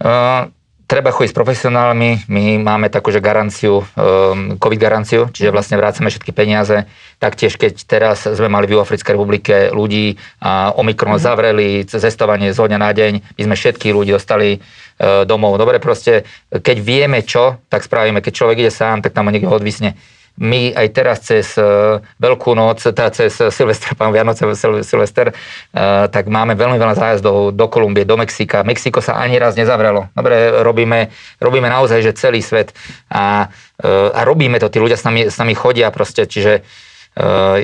Uh, 0.00 0.48
treba 0.88 1.12
chodiť 1.12 1.32
s 1.32 1.36
profesionálmi. 1.36 2.32
My 2.32 2.56
máme 2.64 2.88
takú, 2.88 3.12
že 3.12 3.20
garanciu, 3.20 3.84
um, 3.92 4.56
COVID 4.56 4.80
garanciu, 4.80 5.28
čiže 5.28 5.52
vlastne 5.52 5.76
vrácame 5.76 6.08
všetky 6.08 6.32
peniaze. 6.32 6.88
Taktiež, 7.20 7.60
keď 7.60 7.84
teraz 7.84 8.24
sme 8.24 8.48
mali 8.48 8.72
v 8.72 8.80
Africkej 8.80 9.12
republike 9.12 9.68
ľudí 9.68 10.16
a 10.40 10.72
Omikron 10.80 11.20
mm-hmm. 11.20 11.28
zavreli, 11.28 11.68
cestovanie 11.84 12.56
z 12.56 12.72
dňa 12.72 12.80
na 12.80 12.92
deň, 12.96 13.12
my 13.36 13.42
sme 13.52 13.56
všetkých 13.56 13.92
ľudí 13.92 14.16
dostali 14.16 14.64
uh, 14.64 15.28
domov. 15.28 15.60
Dobre, 15.60 15.76
proste, 15.76 16.24
keď 16.48 16.76
vieme 16.80 17.20
čo, 17.20 17.60
tak 17.68 17.84
spravíme. 17.84 18.24
Keď 18.24 18.32
človek 18.32 18.64
ide 18.64 18.72
sám, 18.72 19.04
tak 19.04 19.12
tam 19.12 19.28
ho 19.28 19.32
niekto 19.32 19.52
odvisne 19.52 19.92
my 20.36 20.76
aj 20.76 20.86
teraz 20.92 21.24
cez 21.24 21.56
uh, 21.56 21.98
Veľkú 22.20 22.52
noc, 22.52 22.84
teda 22.84 23.08
cez 23.12 23.32
Silvestra, 23.32 23.96
pán 23.96 24.12
Vianoce, 24.12 24.44
Silvester, 24.84 25.32
uh, 25.32 26.06
tak 26.12 26.28
máme 26.28 26.52
veľmi 26.52 26.76
veľa 26.76 26.94
zájazdov 26.96 27.56
do 27.56 27.66
Kolumbie, 27.72 28.04
do 28.04 28.20
Mexika. 28.20 28.60
Mexiko 28.60 29.00
sa 29.00 29.16
ani 29.16 29.40
raz 29.40 29.56
nezavrelo. 29.56 30.12
Dobre, 30.12 30.60
robíme, 30.60 31.08
robíme 31.40 31.68
naozaj, 31.72 32.04
že 32.04 32.12
celý 32.12 32.44
svet 32.44 32.76
a, 33.08 33.48
uh, 33.80 34.12
a 34.12 34.20
robíme 34.28 34.60
to, 34.60 34.68
tí 34.68 34.76
ľudia 34.76 35.00
s 35.00 35.04
nami, 35.08 35.32
s 35.32 35.36
nami 35.40 35.56
chodia 35.56 35.88
proste, 35.88 36.28
čiže 36.28 36.64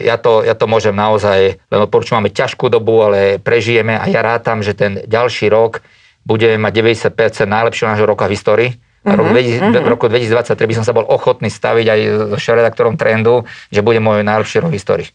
ja, 0.00 0.16
to, 0.16 0.40
ja 0.40 0.56
to 0.56 0.64
môžem 0.64 0.96
naozaj, 0.96 1.60
len 1.60 1.80
odporúčam, 1.84 2.16
máme 2.16 2.32
ťažkú 2.32 2.72
dobu, 2.72 3.04
ale 3.04 3.36
prežijeme 3.36 4.00
a 4.00 4.08
ja 4.08 4.24
rátam, 4.24 4.64
že 4.64 4.72
ten 4.72 5.04
ďalší 5.04 5.52
rok 5.52 5.84
budeme 6.24 6.56
mať 6.56 6.72
90% 7.12 7.44
najlepšieho 7.44 7.92
nášho 7.92 8.08
roka 8.08 8.24
v 8.24 8.32
histórii 8.32 8.70
v 9.02 9.88
roku 9.90 10.06
2023 10.06 10.54
by 10.54 10.74
som 10.78 10.84
sa 10.86 10.94
bol 10.94 11.02
ochotný 11.06 11.50
staviť 11.50 11.86
aj 11.86 12.00
s 12.38 12.46
redaktorom 12.46 12.94
Trendu, 12.94 13.44
že 13.74 13.82
bude 13.82 13.98
môj 13.98 14.22
najlepší 14.22 14.62
rok 14.62 14.70
histórii. 14.70 15.10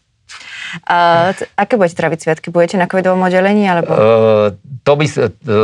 A 0.84 1.30
aké 1.56 1.80
budete 1.80 1.96
traviť 1.96 2.18
sviatky? 2.20 2.48
Budete 2.52 2.76
na 2.76 2.84
covidovom 2.84 3.24
oddelení? 3.24 3.64
Alebo? 3.64 3.88
Uh, 3.88 4.46
to, 4.84 4.92
by, 5.00 5.06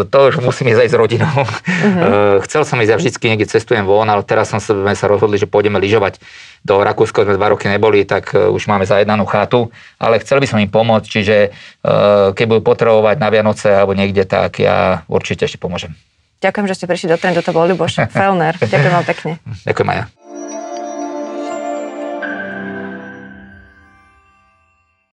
to 0.09 0.19
už 0.33 0.41
musím 0.41 0.73
ísť 0.73 0.81
aj 0.81 0.91
s 0.91 0.97
rodinou. 0.97 1.37
Uh-huh. 1.45 2.41
Uh, 2.41 2.45
chcel 2.49 2.65
som 2.65 2.81
ísť, 2.81 2.91
ja 2.91 2.97
vždycky 2.97 3.25
niekde 3.29 3.51
cestujem 3.51 3.85
von, 3.85 4.09
ale 4.09 4.25
teraz 4.25 4.49
som 4.49 4.61
sme 4.65 4.97
sa 4.97 5.05
rozhodli, 5.05 5.37
že 5.37 5.51
pôjdeme 5.51 5.77
lyžovať. 5.77 6.25
Do 6.65 6.81
Rakúska 6.81 7.29
sme 7.29 7.37
dva 7.37 7.53
roky 7.53 7.69
neboli, 7.69 8.09
tak 8.09 8.33
uh, 8.33 8.49
už 8.49 8.65
máme 8.65 8.89
zajednanú 8.89 9.29
chatu, 9.29 9.69
ale 10.01 10.25
chcel 10.25 10.41
by 10.41 10.49
som 10.49 10.59
im 10.65 10.73
pomôcť, 10.73 11.09
čiže 11.09 11.37
uh, 11.53 12.33
keď 12.33 12.45
budú 12.49 12.63
potrebovať 12.65 13.21
na 13.21 13.29
Vianoce 13.29 13.69
alebo 13.69 13.93
niekde, 13.93 14.25
tak 14.25 14.65
ja 14.65 15.05
určite 15.13 15.45
ešte 15.45 15.61
pomôžem. 15.61 15.93
Ďakujem, 16.41 16.67
že 16.71 16.75
ste 16.75 16.87
prišli 16.91 17.09
do 17.13 17.17
trendu, 17.21 17.41
to 17.45 17.55
bol 17.55 17.67
Ľuboš 17.69 18.11
Felner. 18.11 18.55
Ďakujem 18.73 18.95
vám 18.95 19.07
pekne. 19.07 19.33
Ďakujem 19.65 19.89
aj 19.93 19.99
ja. 19.99 20.24